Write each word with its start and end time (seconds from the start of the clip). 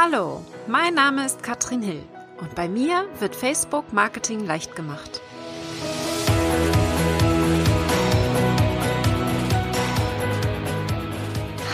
Hallo, 0.00 0.44
mein 0.68 0.94
Name 0.94 1.26
ist 1.26 1.42
Katrin 1.42 1.82
Hill 1.82 2.04
und 2.40 2.54
bei 2.54 2.68
mir 2.68 3.08
wird 3.18 3.34
Facebook 3.34 3.92
Marketing 3.92 4.46
leicht 4.46 4.76
gemacht. 4.76 5.20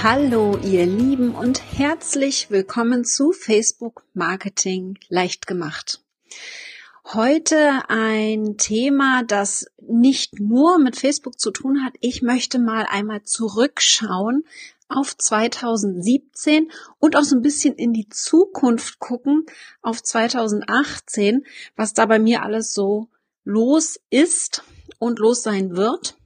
Hallo, 0.02 0.56
ihr 0.62 0.86
Lieben 0.86 1.34
und 1.34 1.60
herzlich 1.76 2.50
willkommen 2.50 3.04
zu 3.04 3.32
Facebook 3.32 4.04
Marketing 4.14 4.98
leicht 5.10 5.46
gemacht. 5.46 6.00
Heute 7.12 7.82
ein 7.88 8.56
Thema, 8.56 9.22
das 9.24 9.66
nicht 9.86 10.40
nur 10.40 10.78
mit 10.78 10.96
Facebook 10.96 11.38
zu 11.38 11.50
tun 11.50 11.84
hat. 11.84 11.92
Ich 12.00 12.22
möchte 12.22 12.58
mal 12.58 12.86
einmal 12.88 13.22
zurückschauen 13.24 14.44
auf 14.88 15.16
2017 15.16 16.70
und 16.98 17.16
auch 17.16 17.22
so 17.22 17.36
ein 17.36 17.42
bisschen 17.42 17.74
in 17.74 17.92
die 17.92 18.08
Zukunft 18.08 18.98
gucken 18.98 19.46
auf 19.82 20.02
2018, 20.02 21.44
was 21.76 21.94
da 21.94 22.06
bei 22.06 22.18
mir 22.18 22.42
alles 22.42 22.74
so 22.74 23.08
los 23.44 24.00
ist 24.10 24.62
und 24.98 25.18
los 25.18 25.42
sein 25.42 25.76
wird. 25.76 26.16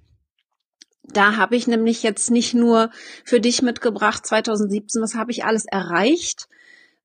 Da 1.02 1.36
habe 1.36 1.56
ich 1.56 1.66
nämlich 1.66 2.02
jetzt 2.02 2.30
nicht 2.30 2.54
nur 2.54 2.90
für 3.24 3.40
dich 3.40 3.62
mitgebracht 3.62 4.26
2017, 4.26 5.00
was 5.00 5.14
habe 5.14 5.30
ich 5.30 5.44
alles 5.44 5.64
erreicht, 5.64 6.48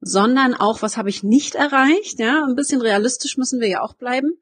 sondern 0.01 0.53
auch, 0.53 0.81
was 0.81 0.97
habe 0.97 1.09
ich 1.09 1.23
nicht 1.23 1.55
erreicht. 1.55 2.19
Ja, 2.19 2.43
ein 2.45 2.55
bisschen 2.55 2.81
realistisch 2.81 3.37
müssen 3.37 3.61
wir 3.61 3.69
ja 3.69 3.81
auch 3.81 3.93
bleiben. 3.93 4.37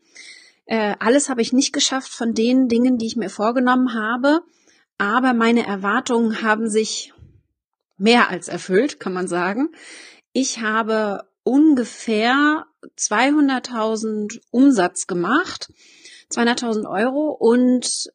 Äh, 0.66 0.96
alles 1.00 1.30
habe 1.30 1.42
ich 1.42 1.54
nicht 1.54 1.74
geschafft 1.74 2.12
von 2.12 2.34
den 2.34 2.68
Dingen, 2.68 2.98
die 2.98 3.06
ich 3.06 3.16
mir 3.16 3.30
vorgenommen 3.30 3.94
habe. 3.94 4.42
Aber 5.02 5.34
meine 5.34 5.66
Erwartungen 5.66 6.44
haben 6.44 6.70
sich 6.70 7.12
mehr 7.98 8.30
als 8.30 8.48
erfüllt, 8.48 9.00
kann 9.00 9.14
man 9.14 9.28
sagen. 9.28 9.70
Ich 10.32 10.60
habe 10.60 11.24
ungefähr 11.42 12.68
200.000 13.00 14.40
Umsatz 14.52 15.08
gemacht, 15.08 15.74
200.000 16.30 16.88
Euro 16.88 17.32
und 17.32 18.12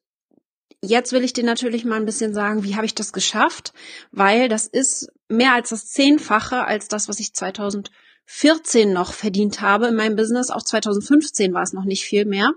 Jetzt 0.82 1.12
will 1.12 1.24
ich 1.24 1.32
dir 1.32 1.42
natürlich 1.42 1.84
mal 1.84 1.96
ein 1.96 2.04
bisschen 2.04 2.34
sagen, 2.34 2.62
wie 2.62 2.76
habe 2.76 2.86
ich 2.86 2.94
das 2.94 3.12
geschafft, 3.12 3.72
weil 4.12 4.48
das 4.48 4.68
ist 4.68 5.10
mehr 5.26 5.54
als 5.54 5.70
das 5.70 5.86
Zehnfache 5.86 6.64
als 6.64 6.86
das, 6.86 7.08
was 7.08 7.18
ich 7.18 7.32
2014 7.34 8.92
noch 8.92 9.12
verdient 9.12 9.62
habe 9.62 9.88
in 9.88 9.96
meinem 9.96 10.14
Business. 10.14 10.50
Auch 10.50 10.62
2015 10.62 11.52
war 11.54 11.62
es 11.62 11.72
noch 11.72 11.86
nicht 11.86 12.04
viel 12.04 12.26
mehr 12.26 12.52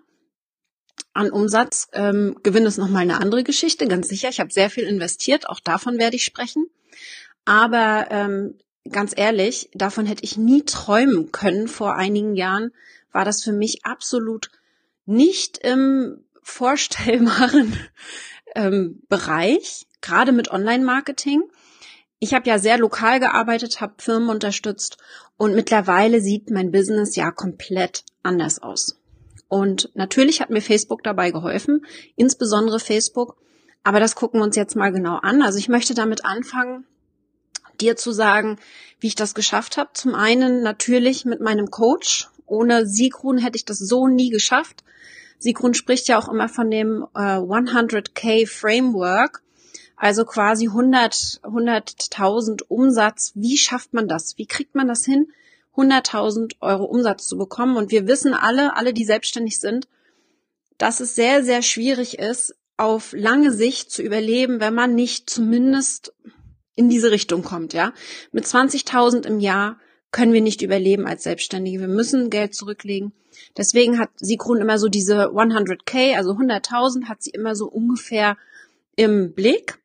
an 1.13 1.31
Umsatz. 1.31 1.87
Ähm, 1.93 2.37
Gewinn 2.43 2.65
ist 2.65 2.77
nochmal 2.77 3.03
eine 3.03 3.19
andere 3.19 3.43
Geschichte, 3.43 3.87
ganz 3.87 4.09
sicher. 4.09 4.29
Ich 4.29 4.39
habe 4.39 4.51
sehr 4.51 4.69
viel 4.69 4.83
investiert, 4.83 5.49
auch 5.49 5.59
davon 5.59 5.97
werde 5.97 6.15
ich 6.15 6.23
sprechen. 6.23 6.67
Aber 7.45 8.07
ähm, 8.09 8.55
ganz 8.91 9.13
ehrlich, 9.15 9.69
davon 9.73 10.05
hätte 10.05 10.23
ich 10.23 10.37
nie 10.37 10.63
träumen 10.63 11.31
können 11.31 11.67
vor 11.67 11.95
einigen 11.95 12.35
Jahren, 12.35 12.71
war 13.11 13.25
das 13.25 13.43
für 13.43 13.53
mich 13.53 13.85
absolut 13.85 14.51
nicht 15.05 15.57
im 15.59 16.23
vorstellbaren 16.41 17.77
ähm, 18.55 19.01
Bereich, 19.09 19.87
gerade 20.01 20.31
mit 20.31 20.51
Online-Marketing. 20.51 21.43
Ich 22.19 22.33
habe 22.33 22.49
ja 22.49 22.59
sehr 22.59 22.77
lokal 22.77 23.19
gearbeitet, 23.19 23.81
habe 23.81 23.93
Firmen 23.97 24.29
unterstützt 24.29 24.97
und 25.37 25.55
mittlerweile 25.55 26.21
sieht 26.21 26.49
mein 26.49 26.71
Business 26.71 27.15
ja 27.15 27.31
komplett 27.31 28.03
anders 28.23 28.61
aus. 28.61 28.98
Und 29.49 29.89
natürlich 29.95 30.41
hat 30.41 30.51
mir 30.51 30.61
Facebook 30.61 31.03
dabei 31.03 31.31
geholfen, 31.31 31.85
insbesondere 32.15 32.79
Facebook. 32.79 33.35
Aber 33.83 33.99
das 33.99 34.15
gucken 34.15 34.39
wir 34.39 34.45
uns 34.45 34.55
jetzt 34.55 34.75
mal 34.75 34.91
genau 34.91 35.17
an. 35.17 35.41
Also 35.41 35.57
ich 35.57 35.69
möchte 35.69 35.95
damit 35.95 36.23
anfangen, 36.23 36.85
dir 37.81 37.95
zu 37.95 38.11
sagen, 38.11 38.59
wie 38.99 39.07
ich 39.07 39.15
das 39.15 39.33
geschafft 39.33 39.77
habe. 39.77 39.89
Zum 39.93 40.13
einen 40.15 40.61
natürlich 40.61 41.25
mit 41.25 41.41
meinem 41.41 41.71
Coach. 41.71 42.29
Ohne 42.45 42.85
Sigrun 42.85 43.37
hätte 43.37 43.57
ich 43.57 43.65
das 43.65 43.79
so 43.79 44.07
nie 44.07 44.29
geschafft. 44.29 44.83
Sigrun 45.39 45.73
spricht 45.73 46.07
ja 46.07 46.19
auch 46.19 46.29
immer 46.29 46.49
von 46.49 46.69
dem 46.69 47.05
äh, 47.15 47.37
100k 47.37 48.45
Framework, 48.47 49.41
also 49.95 50.25
quasi 50.25 50.67
100 50.67 51.41
100.000 51.43 52.63
Umsatz. 52.67 53.31
Wie 53.35 53.57
schafft 53.57 53.93
man 53.93 54.07
das? 54.07 54.37
Wie 54.37 54.45
kriegt 54.45 54.75
man 54.75 54.87
das 54.87 55.05
hin, 55.05 55.31
100.000 55.79 56.55
Euro 56.61 56.85
Umsatz 56.85 57.27
zu 57.27 57.37
bekommen? 57.37 57.77
Und 57.77 57.91
wir 57.91 58.07
wissen 58.07 58.33
alle, 58.33 58.75
alle, 58.75 58.93
die 58.93 59.05
selbstständig 59.05 59.59
sind, 59.59 59.87
dass 60.77 60.99
es 60.99 61.15
sehr, 61.15 61.43
sehr 61.43 61.61
schwierig 61.61 62.19
ist, 62.19 62.55
auf 62.77 63.13
lange 63.13 63.51
Sicht 63.51 63.91
zu 63.91 64.01
überleben, 64.01 64.61
wenn 64.61 64.73
man 64.73 64.95
nicht 64.95 65.29
zumindest 65.29 66.13
in 66.75 66.89
diese 66.89 67.11
Richtung 67.11 67.43
kommt, 67.43 67.73
ja. 67.73 67.93
Mit 68.31 68.45
20.000 68.45 69.25
im 69.25 69.41
Jahr 69.41 69.77
können 70.11 70.31
wir 70.31 70.41
nicht 70.41 70.61
überleben 70.61 71.05
als 71.05 71.23
Selbstständige. 71.23 71.81
Wir 71.81 71.87
müssen 71.89 72.29
Geld 72.29 72.55
zurücklegen. 72.55 73.11
Deswegen 73.57 73.99
hat 73.99 74.09
Sigrun 74.15 74.61
immer 74.61 74.79
so 74.79 74.87
diese 74.87 75.27
100k, 75.31 76.15
also 76.15 76.31
100.000 76.31 77.09
hat 77.09 77.21
sie 77.21 77.31
immer 77.31 77.55
so 77.55 77.67
ungefähr 77.67 78.37
im 78.95 79.33
Blick. 79.33 79.79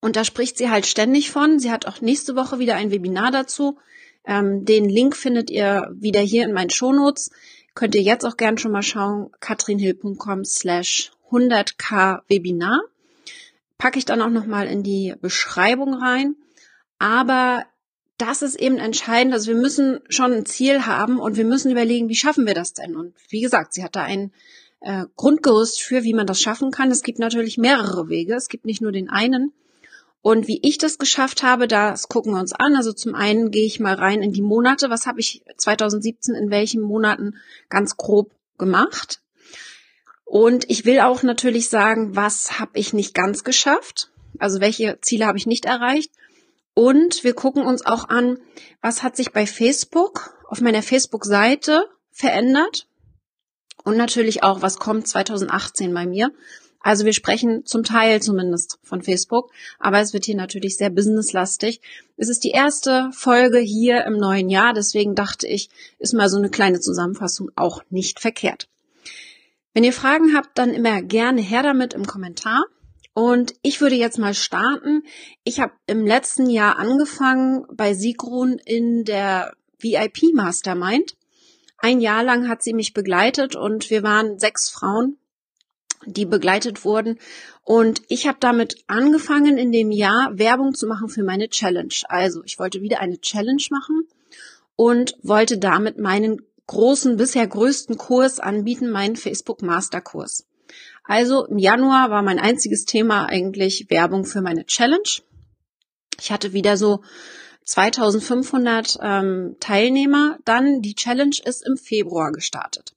Und 0.00 0.16
da 0.16 0.24
spricht 0.24 0.58
sie 0.58 0.68
halt 0.68 0.84
ständig 0.84 1.30
von. 1.30 1.58
Sie 1.58 1.70
hat 1.70 1.86
auch 1.86 2.02
nächste 2.02 2.36
Woche 2.36 2.58
wieder 2.58 2.74
ein 2.76 2.90
Webinar 2.90 3.30
dazu. 3.30 3.78
Ähm, 4.26 4.64
den 4.64 4.88
Link 4.88 5.16
findet 5.16 5.50
ihr 5.50 5.90
wieder 5.94 6.20
hier 6.20 6.44
in 6.44 6.52
meinen 6.52 6.70
Shownotes. 6.70 7.30
Könnt 7.74 7.94
ihr 7.94 8.02
jetzt 8.02 8.24
auch 8.24 8.36
gern 8.36 8.58
schon 8.58 8.72
mal 8.72 8.82
schauen, 8.82 9.30
katrinhill.com 9.40 10.44
slash 10.44 11.12
100k 11.30 12.20
Webinar. 12.28 12.80
Packe 13.78 13.98
ich 13.98 14.04
dann 14.04 14.22
auch 14.22 14.30
nochmal 14.30 14.68
in 14.68 14.82
die 14.82 15.14
Beschreibung 15.20 15.94
rein. 15.94 16.36
Aber 16.98 17.64
das 18.18 18.42
ist 18.42 18.54
eben 18.54 18.78
entscheidend. 18.78 19.34
Also 19.34 19.48
wir 19.48 19.60
müssen 19.60 20.00
schon 20.08 20.32
ein 20.32 20.46
Ziel 20.46 20.86
haben 20.86 21.18
und 21.18 21.36
wir 21.36 21.44
müssen 21.44 21.72
überlegen, 21.72 22.08
wie 22.08 22.14
schaffen 22.14 22.46
wir 22.46 22.54
das 22.54 22.72
denn? 22.72 22.96
Und 22.96 23.14
wie 23.28 23.40
gesagt, 23.40 23.74
sie 23.74 23.82
hat 23.82 23.96
da 23.96 24.04
ein 24.04 24.32
äh, 24.80 25.04
Grundgerüst 25.16 25.82
für, 25.82 26.04
wie 26.04 26.14
man 26.14 26.26
das 26.26 26.40
schaffen 26.40 26.70
kann. 26.70 26.90
Es 26.90 27.02
gibt 27.02 27.18
natürlich 27.18 27.58
mehrere 27.58 28.08
Wege. 28.08 28.34
Es 28.34 28.48
gibt 28.48 28.64
nicht 28.64 28.80
nur 28.80 28.92
den 28.92 29.10
einen. 29.10 29.52
Und 30.24 30.48
wie 30.48 30.58
ich 30.62 30.78
das 30.78 30.96
geschafft 30.96 31.42
habe, 31.42 31.68
das 31.68 32.08
gucken 32.08 32.32
wir 32.32 32.40
uns 32.40 32.54
an. 32.54 32.76
Also 32.76 32.94
zum 32.94 33.14
einen 33.14 33.50
gehe 33.50 33.66
ich 33.66 33.78
mal 33.78 33.92
rein 33.94 34.22
in 34.22 34.32
die 34.32 34.40
Monate. 34.40 34.88
Was 34.88 35.04
habe 35.04 35.20
ich 35.20 35.44
2017 35.58 36.34
in 36.34 36.48
welchen 36.48 36.80
Monaten 36.80 37.36
ganz 37.68 37.98
grob 37.98 38.32
gemacht? 38.56 39.20
Und 40.24 40.70
ich 40.70 40.86
will 40.86 41.00
auch 41.00 41.22
natürlich 41.24 41.68
sagen, 41.68 42.16
was 42.16 42.58
habe 42.58 42.78
ich 42.78 42.94
nicht 42.94 43.12
ganz 43.12 43.44
geschafft? 43.44 44.12
Also 44.38 44.62
welche 44.62 44.98
Ziele 45.02 45.26
habe 45.26 45.36
ich 45.36 45.44
nicht 45.44 45.66
erreicht? 45.66 46.10
Und 46.72 47.22
wir 47.22 47.34
gucken 47.34 47.66
uns 47.66 47.84
auch 47.84 48.08
an, 48.08 48.38
was 48.80 49.02
hat 49.02 49.16
sich 49.16 49.30
bei 49.30 49.44
Facebook 49.44 50.38
auf 50.48 50.62
meiner 50.62 50.82
Facebook-Seite 50.82 51.86
verändert. 52.10 52.86
Und 53.84 53.98
natürlich 53.98 54.42
auch, 54.42 54.62
was 54.62 54.78
kommt 54.78 55.06
2018 55.06 55.92
bei 55.92 56.06
mir. 56.06 56.32
Also 56.84 57.06
wir 57.06 57.14
sprechen 57.14 57.64
zum 57.64 57.82
Teil 57.82 58.20
zumindest 58.20 58.78
von 58.82 59.00
Facebook, 59.00 59.50
aber 59.78 60.00
es 60.00 60.12
wird 60.12 60.26
hier 60.26 60.36
natürlich 60.36 60.76
sehr 60.76 60.90
businesslastig. 60.90 61.80
Es 62.18 62.28
ist 62.28 62.44
die 62.44 62.50
erste 62.50 63.08
Folge 63.14 63.58
hier 63.58 64.04
im 64.04 64.18
neuen 64.18 64.50
Jahr, 64.50 64.74
deswegen 64.74 65.14
dachte 65.14 65.46
ich, 65.48 65.70
ist 65.98 66.12
mal 66.12 66.28
so 66.28 66.36
eine 66.36 66.50
kleine 66.50 66.80
Zusammenfassung 66.80 67.50
auch 67.56 67.82
nicht 67.88 68.20
verkehrt. 68.20 68.68
Wenn 69.72 69.82
ihr 69.82 69.94
Fragen 69.94 70.36
habt, 70.36 70.58
dann 70.58 70.74
immer 70.74 71.00
gerne 71.00 71.40
her 71.40 71.62
damit 71.62 71.94
im 71.94 72.06
Kommentar. 72.06 72.66
Und 73.14 73.54
ich 73.62 73.80
würde 73.80 73.96
jetzt 73.96 74.18
mal 74.18 74.34
starten. 74.34 75.04
Ich 75.42 75.60
habe 75.60 75.72
im 75.86 76.06
letzten 76.06 76.50
Jahr 76.50 76.78
angefangen 76.78 77.64
bei 77.72 77.94
Sigrun 77.94 78.58
in 78.62 79.04
der 79.04 79.54
VIP 79.78 80.34
Mastermind. 80.34 81.16
Ein 81.78 82.02
Jahr 82.02 82.24
lang 82.24 82.46
hat 82.46 82.62
sie 82.62 82.74
mich 82.74 82.92
begleitet 82.92 83.56
und 83.56 83.88
wir 83.88 84.02
waren 84.02 84.38
sechs 84.38 84.68
Frauen, 84.68 85.16
die 86.06 86.26
begleitet 86.26 86.84
wurden. 86.84 87.18
Und 87.62 88.02
ich 88.08 88.26
habe 88.26 88.38
damit 88.40 88.84
angefangen, 88.86 89.58
in 89.58 89.72
dem 89.72 89.90
Jahr 89.90 90.30
Werbung 90.38 90.74
zu 90.74 90.86
machen 90.86 91.08
für 91.08 91.22
meine 91.22 91.48
Challenge. 91.48 91.94
Also 92.08 92.42
ich 92.44 92.58
wollte 92.58 92.82
wieder 92.82 93.00
eine 93.00 93.20
Challenge 93.20 93.62
machen 93.70 94.06
und 94.76 95.16
wollte 95.22 95.58
damit 95.58 95.98
meinen 95.98 96.42
großen, 96.66 97.16
bisher 97.16 97.46
größten 97.46 97.96
Kurs 97.96 98.40
anbieten, 98.40 98.90
meinen 98.90 99.16
Facebook 99.16 99.62
Masterkurs. 99.62 100.46
Also 101.04 101.46
im 101.46 101.58
Januar 101.58 102.10
war 102.10 102.22
mein 102.22 102.38
einziges 102.38 102.86
Thema 102.86 103.26
eigentlich 103.26 103.90
Werbung 103.90 104.24
für 104.24 104.40
meine 104.40 104.64
Challenge. 104.64 105.20
Ich 106.18 106.32
hatte 106.32 106.52
wieder 106.52 106.76
so 106.76 107.02
2500 107.64 108.98
ähm, 109.02 109.56
Teilnehmer. 109.60 110.38
Dann 110.44 110.80
die 110.80 110.94
Challenge 110.94 111.36
ist 111.44 111.66
im 111.66 111.76
Februar 111.76 112.32
gestartet. 112.32 112.93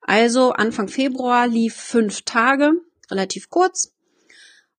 Also 0.00 0.52
Anfang 0.52 0.88
Februar 0.88 1.46
lief 1.46 1.76
fünf 1.76 2.22
Tage, 2.22 2.72
relativ 3.10 3.50
kurz 3.50 3.92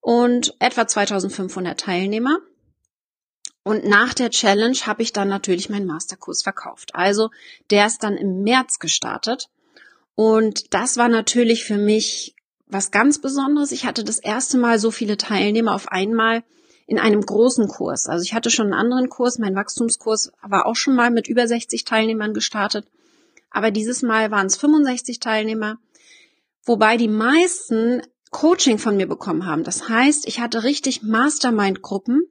und 0.01 0.55
etwa 0.59 0.87
2500 0.87 1.79
Teilnehmer. 1.79 2.39
Und 3.63 3.85
nach 3.85 4.13
der 4.13 4.31
Challenge 4.31 4.77
habe 4.85 5.03
ich 5.03 5.13
dann 5.13 5.27
natürlich 5.27 5.69
meinen 5.69 5.85
Masterkurs 5.85 6.41
verkauft. 6.41 6.95
Also 6.95 7.29
der 7.69 7.85
ist 7.85 8.03
dann 8.03 8.17
im 8.17 8.41
März 8.41 8.79
gestartet. 8.79 9.49
Und 10.15 10.73
das 10.73 10.97
war 10.97 11.07
natürlich 11.07 11.63
für 11.63 11.77
mich 11.77 12.35
was 12.65 12.89
ganz 12.89 13.21
Besonderes. 13.21 13.71
Ich 13.71 13.85
hatte 13.85 14.03
das 14.03 14.17
erste 14.17 14.57
Mal 14.57 14.79
so 14.79 14.89
viele 14.89 15.17
Teilnehmer 15.17 15.75
auf 15.75 15.89
einmal 15.89 16.43
in 16.87 16.97
einem 16.99 17.21
großen 17.21 17.67
Kurs. 17.67 18.07
Also 18.07 18.23
ich 18.23 18.33
hatte 18.33 18.49
schon 18.49 18.67
einen 18.67 18.73
anderen 18.73 19.09
Kurs, 19.09 19.37
mein 19.37 19.55
Wachstumskurs 19.55 20.31
war 20.41 20.65
auch 20.65 20.75
schon 20.75 20.95
mal 20.95 21.11
mit 21.11 21.27
über 21.27 21.47
60 21.47 21.85
Teilnehmern 21.85 22.33
gestartet. 22.33 22.87
Aber 23.51 23.69
dieses 23.69 24.01
Mal 24.01 24.31
waren 24.31 24.47
es 24.47 24.57
65 24.57 25.19
Teilnehmer, 25.19 25.77
wobei 26.63 26.97
die 26.97 27.07
meisten 27.09 28.01
Coaching 28.31 28.77
von 28.77 28.95
mir 28.95 29.07
bekommen 29.07 29.45
haben. 29.45 29.63
Das 29.63 29.89
heißt, 29.89 30.27
ich 30.27 30.39
hatte 30.39 30.63
richtig 30.63 31.03
Mastermind-Gruppen 31.03 32.23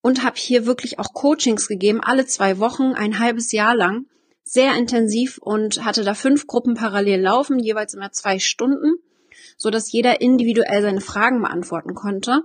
und 0.00 0.24
habe 0.24 0.36
hier 0.36 0.66
wirklich 0.66 0.98
auch 0.98 1.12
Coachings 1.12 1.68
gegeben, 1.68 2.00
alle 2.00 2.26
zwei 2.26 2.58
Wochen, 2.58 2.94
ein 2.94 3.18
halbes 3.18 3.52
Jahr 3.52 3.74
lang, 3.74 4.06
sehr 4.44 4.76
intensiv 4.76 5.38
und 5.38 5.84
hatte 5.84 6.04
da 6.04 6.14
fünf 6.14 6.46
Gruppen 6.46 6.74
parallel 6.74 7.20
laufen, 7.20 7.58
jeweils 7.58 7.94
immer 7.94 8.12
zwei 8.12 8.38
Stunden, 8.38 8.94
so 9.56 9.70
dass 9.70 9.90
jeder 9.90 10.20
individuell 10.20 10.82
seine 10.82 11.00
Fragen 11.00 11.42
beantworten 11.42 11.94
konnte. 11.94 12.42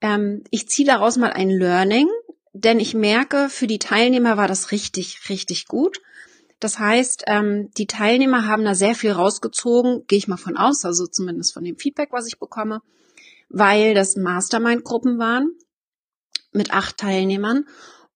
Ähm, 0.00 0.44
ich 0.50 0.68
ziehe 0.68 0.86
daraus 0.86 1.16
mal 1.16 1.32
ein 1.32 1.50
Learning, 1.50 2.08
denn 2.52 2.80
ich 2.80 2.94
merke, 2.94 3.48
für 3.48 3.66
die 3.66 3.78
Teilnehmer 3.78 4.36
war 4.36 4.48
das 4.48 4.70
richtig, 4.72 5.28
richtig 5.28 5.66
gut. 5.66 6.00
Das 6.60 6.78
heißt, 6.78 7.24
ähm, 7.26 7.70
die 7.76 7.86
Teilnehmer 7.86 8.46
haben 8.46 8.64
da 8.64 8.74
sehr 8.74 8.94
viel 8.94 9.12
rausgezogen, 9.12 10.04
gehe 10.06 10.18
ich 10.18 10.28
mal 10.28 10.36
von 10.36 10.56
aus, 10.56 10.84
also 10.84 11.06
zumindest 11.06 11.54
von 11.54 11.64
dem 11.64 11.76
Feedback, 11.76 12.08
was 12.10 12.26
ich 12.26 12.38
bekomme, 12.38 12.82
weil 13.48 13.94
das 13.94 14.16
Mastermind-Gruppen 14.16 15.18
waren 15.18 15.52
mit 16.52 16.72
acht 16.72 16.96
Teilnehmern 16.96 17.64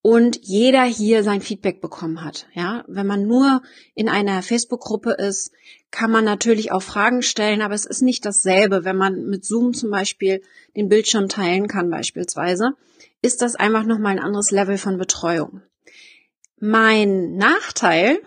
und 0.02 0.40
jeder 0.42 0.82
hier 0.82 1.22
sein 1.22 1.40
Feedback 1.40 1.80
bekommen 1.80 2.24
hat. 2.24 2.48
Ja, 2.54 2.84
wenn 2.88 3.06
man 3.06 3.26
nur 3.26 3.62
in 3.94 4.08
einer 4.08 4.42
Facebook-Gruppe 4.42 5.12
ist, 5.12 5.52
kann 5.92 6.10
man 6.10 6.24
natürlich 6.24 6.72
auch 6.72 6.82
Fragen 6.82 7.22
stellen, 7.22 7.62
aber 7.62 7.74
es 7.74 7.86
ist 7.86 8.02
nicht 8.02 8.24
dasselbe, 8.26 8.84
wenn 8.84 8.96
man 8.96 9.26
mit 9.26 9.44
Zoom 9.44 9.72
zum 9.74 9.90
Beispiel 9.90 10.42
den 10.76 10.88
Bildschirm 10.88 11.28
teilen 11.28 11.68
kann 11.68 11.88
beispielsweise, 11.88 12.72
ist 13.22 13.42
das 13.42 13.54
einfach 13.54 13.84
nochmal 13.84 14.12
ein 14.12 14.24
anderes 14.24 14.50
Level 14.50 14.76
von 14.78 14.98
Betreuung. 14.98 15.62
Mein 16.58 17.36
Nachteil 17.36 18.18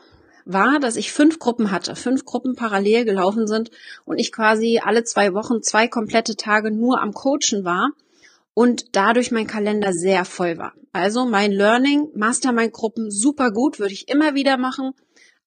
war, 0.46 0.80
dass 0.80 0.96
ich 0.96 1.12
fünf 1.12 1.40
Gruppen 1.40 1.72
hatte, 1.72 1.96
fünf 1.96 2.26
Gruppen 2.26 2.56
parallel 2.56 3.06
gelaufen 3.06 3.48
sind 3.48 3.72
und 4.06 4.20
ich 4.20 4.32
quasi 4.32 4.80
alle 4.84 5.04
zwei 5.04 5.34
Wochen 5.34 5.62
zwei 5.62 5.88
komplette 5.88 6.36
Tage 6.36 6.72
nur 6.72 7.02
am 7.02 7.14
Coachen 7.14 7.64
war 7.64 7.92
und 8.54 8.96
dadurch 8.96 9.32
mein 9.32 9.48
Kalender 9.48 9.92
sehr 9.94 10.24
voll 10.26 10.58
war. 10.58 10.74
Also 10.94 11.26
mein 11.26 11.52
Learning, 11.52 12.10
Mastermind-Gruppen 12.16 13.12
super 13.12 13.52
gut, 13.52 13.80
würde 13.80 13.94
ich 13.94 14.08
immer 14.08 14.36
wieder 14.36 14.58
machen, 14.58 14.94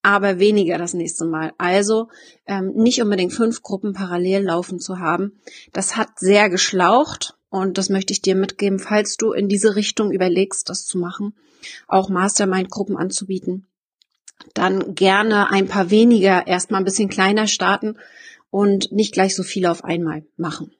aber 0.02 0.38
weniger 0.38 0.78
das 0.78 0.94
nächste 0.94 1.24
Mal. 1.24 1.52
Also 1.58 2.08
ähm, 2.46 2.72
nicht 2.74 3.00
unbedingt 3.00 3.32
fünf 3.32 3.62
Gruppen 3.62 3.94
parallel 3.94 4.44
laufen 4.44 4.78
zu 4.78 4.98
haben. 4.98 5.40
Das 5.72 5.96
hat 5.96 6.18
sehr 6.18 6.50
geschlaucht 6.50 7.36
und 7.50 7.78
das 7.78 7.88
möchte 7.88 8.12
ich 8.12 8.20
dir 8.20 8.34
mitgeben, 8.34 8.78
falls 8.78 9.16
du 9.16 9.32
in 9.32 9.48
diese 9.48 9.74
Richtung 9.74 10.12
überlegst, 10.12 10.68
das 10.68 10.84
zu 10.84 10.98
machen 10.98 11.34
auch 11.86 12.08
Mastermind-Gruppen 12.08 12.96
anzubieten. 12.96 13.66
Dann 14.54 14.94
gerne 14.94 15.50
ein 15.50 15.66
paar 15.66 15.90
weniger, 15.90 16.46
erstmal 16.46 16.80
ein 16.80 16.84
bisschen 16.84 17.08
kleiner 17.08 17.46
starten 17.46 17.96
und 18.50 18.92
nicht 18.92 19.12
gleich 19.12 19.34
so 19.34 19.42
viel 19.42 19.66
auf 19.66 19.84
einmal 19.84 20.24
machen. 20.36 20.72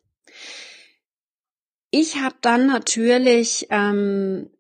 Ich 1.91 2.17
habe 2.17 2.37
dann 2.41 2.67
natürlich 2.67 3.67
ähm, 3.71 4.51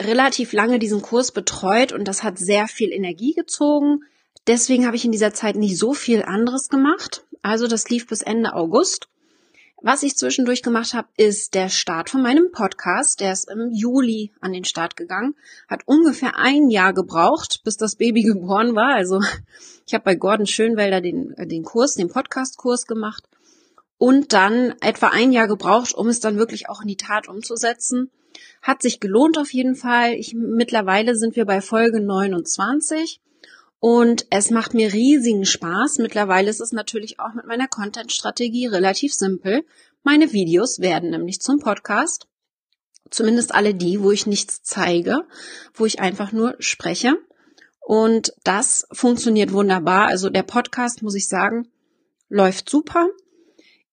relativ 0.00 0.52
lange 0.52 0.78
diesen 0.78 1.02
Kurs 1.02 1.32
betreut 1.32 1.92
und 1.92 2.06
das 2.06 2.22
hat 2.22 2.38
sehr 2.38 2.68
viel 2.68 2.92
Energie 2.92 3.34
gezogen. 3.34 4.00
Deswegen 4.46 4.86
habe 4.86 4.96
ich 4.96 5.04
in 5.04 5.12
dieser 5.12 5.34
Zeit 5.34 5.56
nicht 5.56 5.78
so 5.78 5.92
viel 5.92 6.22
anderes 6.22 6.68
gemacht. 6.68 7.24
Also 7.42 7.66
das 7.66 7.88
lief 7.88 8.06
bis 8.06 8.22
Ende 8.22 8.54
August. 8.54 9.08
Was 9.84 10.04
ich 10.04 10.16
zwischendurch 10.16 10.62
gemacht 10.62 10.94
habe, 10.94 11.08
ist 11.16 11.54
der 11.54 11.68
Start 11.68 12.08
von 12.08 12.22
meinem 12.22 12.52
Podcast. 12.52 13.18
Der 13.18 13.32
ist 13.32 13.50
im 13.50 13.72
Juli 13.72 14.30
an 14.40 14.52
den 14.52 14.64
Start 14.64 14.94
gegangen. 14.96 15.34
Hat 15.66 15.82
ungefähr 15.86 16.38
ein 16.38 16.70
Jahr 16.70 16.92
gebraucht, 16.92 17.62
bis 17.64 17.78
das 17.78 17.96
Baby 17.96 18.22
geboren 18.32 18.76
war. 18.76 18.94
Also 18.94 19.20
ich 19.84 19.92
habe 19.92 20.04
bei 20.04 20.14
Gordon 20.14 20.46
Schönwelder 20.46 21.00
den, 21.00 21.36
äh, 21.36 21.48
den 21.48 21.64
Kurs, 21.64 21.94
den 21.94 22.08
Podcast-Kurs 22.08 22.86
gemacht. 22.86 23.28
Und 23.98 24.32
dann 24.32 24.76
etwa 24.80 25.08
ein 25.08 25.32
Jahr 25.32 25.48
gebraucht, 25.48 25.94
um 25.94 26.06
es 26.06 26.20
dann 26.20 26.38
wirklich 26.38 26.68
auch 26.68 26.82
in 26.82 26.88
die 26.88 26.96
Tat 26.96 27.26
umzusetzen. 27.26 28.08
Hat 28.62 28.82
sich 28.82 29.00
gelohnt 29.00 29.36
auf 29.36 29.52
jeden 29.52 29.74
Fall. 29.74 30.12
Ich, 30.12 30.32
mittlerweile 30.32 31.16
sind 31.16 31.34
wir 31.34 31.44
bei 31.44 31.60
Folge 31.60 32.00
29. 32.00 33.20
Und 33.84 34.26
es 34.30 34.50
macht 34.50 34.74
mir 34.74 34.92
riesigen 34.92 35.44
Spaß. 35.44 35.98
Mittlerweile 35.98 36.48
ist 36.48 36.60
es 36.60 36.70
natürlich 36.70 37.18
auch 37.18 37.34
mit 37.34 37.48
meiner 37.48 37.66
Content-Strategie 37.66 38.66
relativ 38.66 39.12
simpel. 39.12 39.64
Meine 40.04 40.32
Videos 40.32 40.78
werden 40.78 41.10
nämlich 41.10 41.40
zum 41.40 41.58
Podcast. 41.58 42.28
Zumindest 43.10 43.52
alle 43.52 43.74
die, 43.74 44.00
wo 44.00 44.12
ich 44.12 44.24
nichts 44.28 44.62
zeige, 44.62 45.24
wo 45.74 45.84
ich 45.84 45.98
einfach 45.98 46.30
nur 46.30 46.54
spreche. 46.60 47.16
Und 47.80 48.32
das 48.44 48.86
funktioniert 48.92 49.52
wunderbar. 49.52 50.06
Also 50.06 50.30
der 50.30 50.44
Podcast, 50.44 51.02
muss 51.02 51.16
ich 51.16 51.26
sagen, 51.26 51.66
läuft 52.28 52.70
super. 52.70 53.08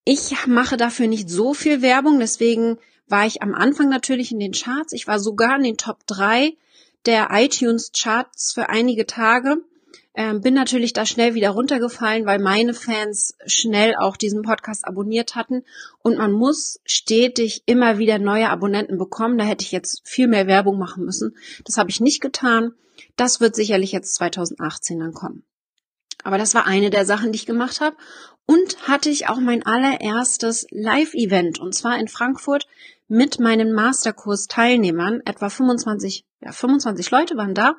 Ich 0.06 0.45
mache 0.45 0.77
dafür 0.77 1.07
nicht 1.07 1.31
so 1.31 1.56
viel 1.56 1.81
Werbung, 1.81 2.19
deswegen 2.19 2.77
war 3.07 3.25
ich 3.25 3.41
am 3.41 3.56
Anfang 3.56 3.89
natürlich 3.89 4.31
in 4.31 4.39
den 4.39 4.51
Charts. 4.51 4.94
Ich 4.94 5.07
war 5.07 5.19
sogar 5.19 5.57
in 5.57 5.63
den 5.63 5.77
Top 5.77 6.06
3 6.06 6.56
der 7.07 7.30
iTunes 7.31 7.91
Charts 7.91 8.53
für 8.53 8.69
einige 8.69 9.07
Tage. 9.07 9.63
Ähm, 10.16 10.42
bin 10.42 10.54
natürlich 10.54 10.94
da 10.94 11.06
schnell 11.06 11.34
wieder 11.36 11.52
runtergefallen, 11.52 12.26
weil 12.26 12.40
meine 12.40 12.74
Fans 12.74 13.36
schnell 13.46 13.96
auch 13.96 14.18
diesen 14.18 14.42
Podcast 14.42 14.86
abonniert 14.86 15.36
hatten. 15.36 15.64
Und 16.02 16.18
man 16.18 16.32
muss 16.32 16.80
stetig 16.84 17.64
immer 17.68 18.00
wieder 18.00 18.18
neue 18.18 18.50
Abonnenten 18.50 18.98
bekommen. 18.98 19.38
Da 19.38 19.46
hätte 19.46 19.64
ich 19.64 19.72
jetzt 19.72 20.02
viel 20.04 20.28
mehr 20.28 20.48
Werbung 20.48 20.78
machen 20.80 21.06
müssen. 21.06 21.36
Das 21.64 21.78
habe 21.78 21.90
ich 21.90 22.02
nicht 22.02 22.22
getan. 22.22 22.74
Das 23.16 23.40
wird 23.40 23.56
sicherlich 23.56 23.92
jetzt 23.92 24.16
2018 24.16 25.00
dann 25.00 25.14
kommen. 25.14 25.44
Aber 26.24 26.38
das 26.38 26.54
war 26.54 26.66
eine 26.66 26.90
der 26.90 27.06
Sachen, 27.06 27.32
die 27.32 27.38
ich 27.38 27.46
gemacht 27.46 27.80
habe. 27.80 27.96
Und 28.46 28.88
hatte 28.88 29.10
ich 29.10 29.30
auch 29.30 29.40
mein 29.40 29.64
allererstes 29.64 30.66
Live-Event, 30.72 31.60
und 31.60 31.76
zwar 31.76 32.00
in 32.00 32.08
Frankfurt 32.08 32.68
mit 33.08 33.40
meinen 33.40 33.74
Masterkurs-Teilnehmern. 33.74 35.22
Etwa 35.24 35.50
25, 35.50 36.26
ja, 36.42 36.52
25 36.52 37.12
Leute 37.12 37.38
waren 37.38 37.54
da. 37.54 37.76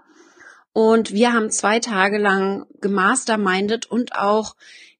Und 0.72 1.12
wir 1.12 1.32
haben 1.32 1.50
zwei 1.50 1.80
Tage 1.80 2.18
lang 2.18 2.66
gemastermindet 2.80 3.86
und 3.86 4.14
auch 4.14 4.54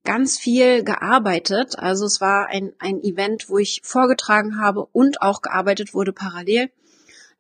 ganz 0.05 0.39
viel 0.39 0.83
gearbeitet. 0.83 1.79
Also 1.79 2.07
es 2.07 2.21
war 2.21 2.49
ein, 2.49 2.73
ein 2.79 3.03
Event, 3.03 3.49
wo 3.49 3.59
ich 3.59 3.81
vorgetragen 3.85 4.59
habe 4.59 4.87
und 4.93 5.23
auch 5.23 5.43
gearbeitet 5.43 5.95
wurde 5.95 6.13
parallel. 6.13 6.71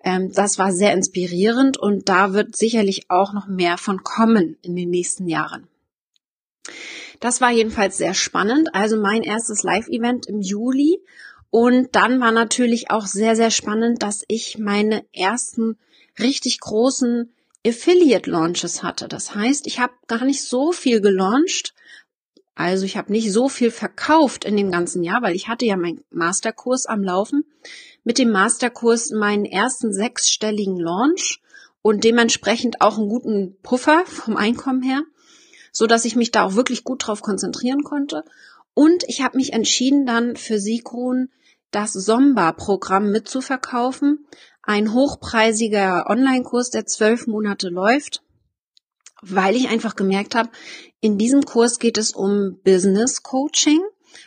Ähm, 0.02 0.32
das 0.32 0.58
war 0.58 0.72
sehr 0.72 0.92
inspirierend 0.92 1.76
und 1.76 2.08
da 2.08 2.32
wird 2.32 2.56
sicherlich 2.56 3.10
auch 3.10 3.32
noch 3.32 3.46
mehr 3.48 3.78
von 3.78 4.02
kommen 4.02 4.56
in 4.62 4.76
den 4.76 4.90
nächsten 4.90 5.26
Jahren. 5.26 5.68
Das 7.18 7.40
war 7.40 7.50
jedenfalls 7.50 7.98
sehr 7.98 8.14
spannend. 8.14 8.74
Also 8.74 8.96
mein 8.96 9.22
erstes 9.22 9.62
Live-Event 9.62 10.26
im 10.26 10.40
Juli. 10.40 11.00
Und 11.50 11.96
dann 11.96 12.20
war 12.20 12.30
natürlich 12.30 12.90
auch 12.90 13.06
sehr, 13.06 13.36
sehr 13.36 13.50
spannend, 13.50 14.02
dass 14.02 14.24
ich 14.28 14.58
meine 14.58 15.04
ersten 15.12 15.76
richtig 16.18 16.60
großen 16.60 17.32
Affiliate 17.66 18.30
Launches 18.30 18.82
hatte. 18.82 19.08
Das 19.08 19.34
heißt, 19.34 19.66
ich 19.66 19.78
habe 19.78 19.92
gar 20.06 20.24
nicht 20.24 20.42
so 20.42 20.72
viel 20.72 21.00
gelauncht. 21.00 21.74
Also 22.54 22.84
ich 22.84 22.96
habe 22.96 23.12
nicht 23.12 23.32
so 23.32 23.48
viel 23.48 23.70
verkauft 23.70 24.44
in 24.44 24.56
dem 24.56 24.70
ganzen 24.70 25.02
Jahr, 25.02 25.22
weil 25.22 25.34
ich 25.34 25.48
hatte 25.48 25.66
ja 25.66 25.76
meinen 25.76 26.04
Masterkurs 26.10 26.86
am 26.86 27.02
Laufen. 27.02 27.44
Mit 28.04 28.18
dem 28.18 28.30
Masterkurs 28.30 29.10
meinen 29.10 29.44
ersten 29.44 29.92
sechsstelligen 29.92 30.78
Launch 30.78 31.40
und 31.82 32.04
dementsprechend 32.04 32.80
auch 32.80 32.98
einen 32.98 33.08
guten 33.08 33.56
Puffer 33.62 34.04
vom 34.06 34.36
Einkommen 34.36 34.82
her, 34.82 35.02
so 35.72 35.86
dass 35.86 36.04
ich 36.04 36.16
mich 36.16 36.30
da 36.30 36.44
auch 36.44 36.54
wirklich 36.54 36.84
gut 36.84 37.06
drauf 37.06 37.22
konzentrieren 37.22 37.82
konnte. 37.82 38.24
Und 38.74 39.04
ich 39.06 39.22
habe 39.22 39.36
mich 39.36 39.52
entschieden 39.52 40.06
dann 40.06 40.36
für 40.36 40.58
Sikron 40.58 41.28
das 41.70 41.92
Somba-Programm 41.92 43.10
mitzuverkaufen 43.10 44.26
ein 44.62 44.92
hochpreisiger 44.92 46.06
Online-Kurs, 46.08 46.70
der 46.70 46.86
zwölf 46.86 47.26
Monate 47.26 47.68
läuft, 47.68 48.22
weil 49.22 49.56
ich 49.56 49.68
einfach 49.68 49.96
gemerkt 49.96 50.34
habe, 50.34 50.50
in 51.00 51.18
diesem 51.18 51.44
Kurs 51.44 51.78
geht 51.78 51.98
es 51.98 52.12
um 52.12 52.60
Business 52.62 53.22
Coaching, 53.22 53.80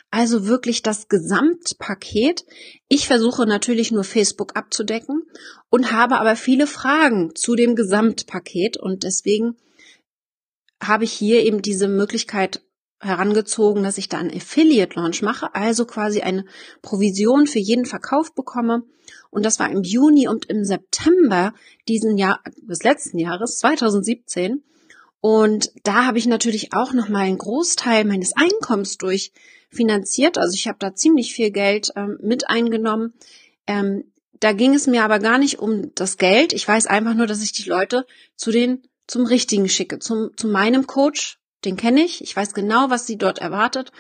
also 0.10 0.48
wirklich 0.48 0.82
das 0.82 1.08
Gesamtpaket. 1.08 2.46
Ich 2.88 3.08
versuche 3.08 3.46
natürlich 3.46 3.92
nur 3.92 4.04
Facebook 4.04 4.56
abzudecken 4.56 5.24
und 5.70 5.92
habe 5.92 6.20
aber 6.20 6.36
viele 6.36 6.68
Fragen 6.68 7.36
zu 7.36 7.56
dem 7.56 7.76
Gesamtpaket 7.76 8.78
und 8.78 9.04
deswegen 9.04 9.56
habe 10.82 11.04
ich 11.04 11.14
hier 11.14 11.44
eben 11.44 11.62
diese 11.62 11.88
Möglichkeit 11.88 12.63
herangezogen, 13.04 13.84
dass 13.84 13.98
ich 13.98 14.10
da 14.10 14.18
einen 14.18 14.36
Affiliate 14.36 15.00
Launch 15.00 15.22
mache, 15.22 15.54
also 15.54 15.86
quasi 15.86 16.22
eine 16.22 16.46
Provision 16.82 17.48
für 17.48 17.60
jeden 17.60 17.86
Verkauf 17.86 18.34
bekomme. 18.34 18.84
Und 19.30 19.44
das 19.46 19.60
war 19.60 19.70
im 19.70 19.84
Juni 19.84 20.28
und 20.28 20.46
im 20.46 20.64
September 20.64 21.54
diesen 21.88 22.18
Jahr, 22.18 22.40
des 22.58 22.84
letzten 22.84 23.20
Jahres, 23.20 23.58
2017. 23.58 24.64
Und 25.20 25.72
da 25.84 26.06
habe 26.06 26.18
ich 26.18 26.28
natürlich 26.28 26.74
auch 26.74 26.94
noch 26.94 27.10
mal 27.10 27.22
einen 27.22 27.38
Großteil 27.38 28.06
meines 28.06 28.34
Einkommens 28.36 28.98
durch 28.98 29.32
finanziert. 29.70 30.38
Also 30.38 30.54
ich 30.54 30.68
habe 30.68 30.78
da 30.80 30.96
ziemlich 30.96 31.34
viel 31.34 31.52
Geld 31.52 31.92
ähm, 31.96 32.18
mit 32.22 32.50
eingenommen. 32.50 33.14
Ähm, 33.66 34.04
da 34.40 34.52
ging 34.52 34.74
es 34.74 34.88
mir 34.88 35.04
aber 35.04 35.20
gar 35.20 35.38
nicht 35.38 35.60
um 35.60 35.96
das 35.96 36.18
Geld. 36.18 36.54
Ich 36.54 36.68
weiß 36.68 36.88
einfach 36.88 37.14
nur, 37.14 37.28
dass 37.28 37.42
ich 37.42 37.54
die 37.54 37.70
Leute 37.70 38.06
zu 38.36 38.52
den, 38.52 38.84
zum 39.08 39.26
Richtigen 39.26 39.70
schicke, 39.70 40.00
zum, 40.00 40.32
zu 40.36 40.48
meinem 40.48 40.88
Coach. 40.88 41.40
Den 41.66 41.78
kenne 41.78 42.04
ich. 42.04 42.22
Ich 42.22 42.36
weiß 42.36 42.54
genau, 42.54 42.90
was 42.90 43.08
sie 43.08 43.18
dort 43.18 43.40
erwartet. 43.40 43.92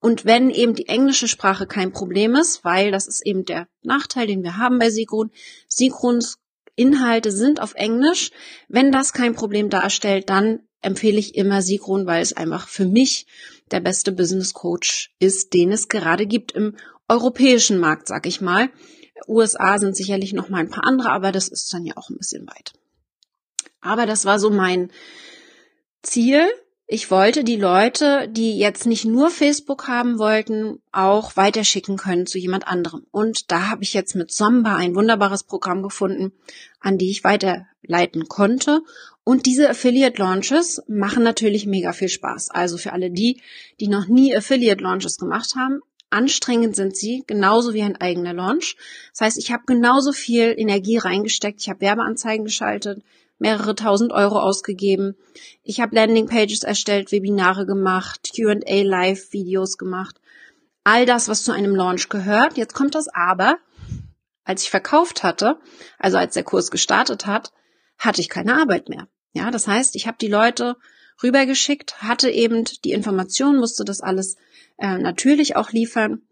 Und 0.00 0.24
wenn 0.24 0.50
eben 0.50 0.74
die 0.74 0.88
englische 0.88 1.26
Sprache 1.26 1.66
kein 1.66 1.92
Problem 1.92 2.36
ist, 2.36 2.64
weil 2.64 2.92
das 2.92 3.08
ist 3.08 3.26
eben 3.26 3.44
der 3.44 3.66
Nachteil, 3.82 4.26
den 4.26 4.42
wir 4.42 4.56
haben 4.56 4.78
bei 4.78 4.90
Sigrun. 4.90 5.30
Sigruns 5.66 6.38
Inhalte 6.76 7.32
sind 7.32 7.60
auf 7.60 7.74
Englisch. 7.74 8.30
Wenn 8.68 8.92
das 8.92 9.12
kein 9.12 9.34
Problem 9.34 9.68
darstellt, 9.68 10.30
dann 10.30 10.60
empfehle 10.80 11.18
ich 11.18 11.34
immer 11.34 11.60
Sigrun, 11.62 12.06
weil 12.06 12.22
es 12.22 12.32
einfach 12.32 12.68
für 12.68 12.86
mich 12.86 13.26
der 13.72 13.80
beste 13.80 14.12
Business 14.12 14.54
Coach 14.54 15.12
ist, 15.18 15.52
den 15.52 15.72
es 15.72 15.88
gerade 15.88 16.26
gibt 16.26 16.52
im 16.52 16.76
europäischen 17.08 17.78
Markt, 17.78 18.06
sag 18.06 18.26
ich 18.26 18.40
mal. 18.40 18.70
USA 19.26 19.78
sind 19.78 19.96
sicherlich 19.96 20.32
noch 20.32 20.48
mal 20.48 20.58
ein 20.58 20.70
paar 20.70 20.86
andere, 20.86 21.10
aber 21.10 21.32
das 21.32 21.48
ist 21.48 21.72
dann 21.72 21.84
ja 21.84 21.96
auch 21.96 22.08
ein 22.10 22.18
bisschen 22.18 22.46
weit. 22.46 22.72
Aber 23.80 24.06
das 24.06 24.24
war 24.24 24.38
so 24.38 24.50
mein 24.50 24.92
Ziel. 26.02 26.46
Ich 26.90 27.10
wollte 27.10 27.44
die 27.44 27.56
Leute, 27.56 28.28
die 28.30 28.56
jetzt 28.56 28.86
nicht 28.86 29.04
nur 29.04 29.28
Facebook 29.28 29.88
haben 29.88 30.18
wollten, 30.18 30.80
auch 30.90 31.36
weiterschicken 31.36 31.98
können 31.98 32.24
zu 32.24 32.38
jemand 32.38 32.66
anderem. 32.66 33.04
Und 33.10 33.52
da 33.52 33.68
habe 33.68 33.82
ich 33.82 33.92
jetzt 33.92 34.14
mit 34.14 34.32
Somba 34.32 34.76
ein 34.76 34.94
wunderbares 34.94 35.42
Programm 35.42 35.82
gefunden, 35.82 36.32
an 36.80 36.96
die 36.96 37.10
ich 37.10 37.24
weiterleiten 37.24 38.26
konnte. 38.26 38.80
Und 39.22 39.44
diese 39.44 39.68
Affiliate 39.68 40.18
Launches 40.18 40.82
machen 40.88 41.22
natürlich 41.22 41.66
mega 41.66 41.92
viel 41.92 42.08
Spaß. 42.08 42.48
Also 42.48 42.78
für 42.78 42.94
alle 42.94 43.10
die, 43.10 43.42
die 43.80 43.88
noch 43.88 44.06
nie 44.06 44.34
Affiliate 44.34 44.82
Launches 44.82 45.18
gemacht 45.18 45.56
haben, 45.56 45.82
anstrengend 46.08 46.74
sind 46.74 46.96
sie, 46.96 47.22
genauso 47.26 47.74
wie 47.74 47.82
ein 47.82 48.00
eigener 48.00 48.32
Launch. 48.32 48.76
Das 49.12 49.20
heißt, 49.20 49.36
ich 49.36 49.52
habe 49.52 49.64
genauso 49.66 50.12
viel 50.12 50.54
Energie 50.56 50.96
reingesteckt, 50.96 51.60
ich 51.60 51.68
habe 51.68 51.82
Werbeanzeigen 51.82 52.46
geschaltet, 52.46 53.02
mehrere 53.38 53.74
tausend 53.74 54.12
Euro 54.12 54.40
ausgegeben. 54.40 55.16
Ich 55.62 55.80
habe 55.80 55.94
Landingpages 55.94 56.62
erstellt, 56.62 57.12
Webinare 57.12 57.66
gemacht, 57.66 58.30
QA 58.34 58.82
Live-Videos 58.82 59.78
gemacht. 59.78 60.20
All 60.84 61.06
das, 61.06 61.28
was 61.28 61.44
zu 61.44 61.52
einem 61.52 61.74
Launch 61.74 62.08
gehört. 62.08 62.56
Jetzt 62.56 62.74
kommt 62.74 62.94
das 62.94 63.08
aber. 63.08 63.58
Als 64.44 64.62
ich 64.62 64.70
verkauft 64.70 65.22
hatte, 65.22 65.58
also 65.98 66.16
als 66.16 66.34
der 66.34 66.42
Kurs 66.42 66.70
gestartet 66.70 67.26
hat, 67.26 67.52
hatte 67.98 68.20
ich 68.20 68.30
keine 68.30 68.60
Arbeit 68.60 68.88
mehr. 68.88 69.06
Ja, 69.32 69.50
das 69.50 69.68
heißt, 69.68 69.94
ich 69.94 70.06
habe 70.06 70.16
die 70.18 70.28
Leute 70.28 70.76
rübergeschickt, 71.22 72.02
hatte 72.02 72.30
eben 72.30 72.64
die 72.84 72.92
Information, 72.92 73.58
musste 73.58 73.84
das 73.84 74.00
alles 74.00 74.36
äh, 74.78 74.96
natürlich 74.98 75.56
auch 75.56 75.70
liefern. 75.70 76.22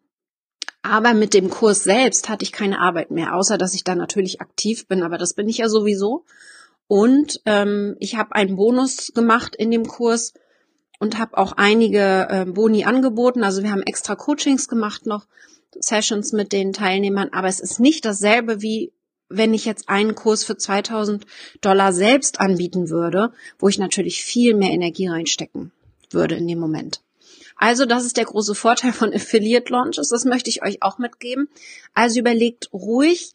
Aber 0.82 1.14
mit 1.14 1.34
dem 1.34 1.50
Kurs 1.50 1.82
selbst 1.82 2.28
hatte 2.28 2.44
ich 2.44 2.52
keine 2.52 2.78
Arbeit 2.78 3.10
mehr, 3.10 3.34
außer 3.34 3.58
dass 3.58 3.74
ich 3.74 3.82
da 3.82 3.94
natürlich 3.94 4.40
aktiv 4.40 4.86
bin. 4.86 5.02
Aber 5.02 5.18
das 5.18 5.34
bin 5.34 5.48
ich 5.48 5.58
ja 5.58 5.68
sowieso. 5.68 6.24
Und 6.88 7.40
ähm, 7.46 7.96
ich 7.98 8.16
habe 8.16 8.34
einen 8.34 8.56
Bonus 8.56 9.12
gemacht 9.14 9.56
in 9.56 9.70
dem 9.70 9.86
Kurs 9.86 10.34
und 10.98 11.18
habe 11.18 11.36
auch 11.36 11.52
einige 11.52 12.26
äh, 12.30 12.44
Boni 12.44 12.84
angeboten. 12.84 13.42
Also 13.42 13.62
wir 13.62 13.70
haben 13.70 13.82
extra 13.82 14.14
Coachings 14.14 14.68
gemacht 14.68 15.06
noch, 15.06 15.26
Sessions 15.78 16.32
mit 16.32 16.52
den 16.52 16.72
Teilnehmern. 16.72 17.30
Aber 17.32 17.48
es 17.48 17.60
ist 17.60 17.80
nicht 17.80 18.04
dasselbe 18.04 18.62
wie 18.62 18.92
wenn 19.28 19.54
ich 19.54 19.64
jetzt 19.64 19.88
einen 19.88 20.14
Kurs 20.14 20.44
für 20.44 20.56
2000 20.56 21.26
Dollar 21.60 21.92
selbst 21.92 22.40
anbieten 22.40 22.90
würde, 22.90 23.32
wo 23.58 23.68
ich 23.68 23.78
natürlich 23.78 24.22
viel 24.22 24.54
mehr 24.54 24.70
Energie 24.70 25.08
reinstecken 25.08 25.72
würde 26.10 26.36
in 26.36 26.46
dem 26.46 26.58
Moment. 26.58 27.02
Also 27.56 27.86
das 27.86 28.04
ist 28.04 28.16
der 28.16 28.26
große 28.26 28.54
Vorteil 28.54 28.92
von 28.92 29.12
Affiliate 29.12 29.72
Launches. 29.72 30.10
Das 30.10 30.24
möchte 30.24 30.50
ich 30.50 30.62
euch 30.62 30.82
auch 30.82 30.98
mitgeben. 30.98 31.48
Also 31.94 32.20
überlegt 32.20 32.72
ruhig, 32.72 33.32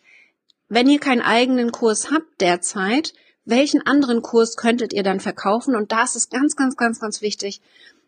wenn 0.70 0.90
ihr 0.90 1.00
keinen 1.00 1.22
eigenen 1.22 1.72
Kurs 1.72 2.12
habt 2.12 2.40
derzeit, 2.40 3.14
welchen 3.46 3.86
anderen 3.86 4.22
Kurs 4.22 4.56
könntet 4.56 4.94
ihr 4.94 5.04
dann 5.04 5.20
verkaufen? 5.20 5.76
Und 5.76 5.92
da 5.92 6.04
ist 6.04 6.16
es 6.16 6.30
ganz, 6.30 6.56
ganz, 6.56 6.78
ganz, 6.78 7.00
ganz 7.00 7.22
wichtig, 7.22 7.62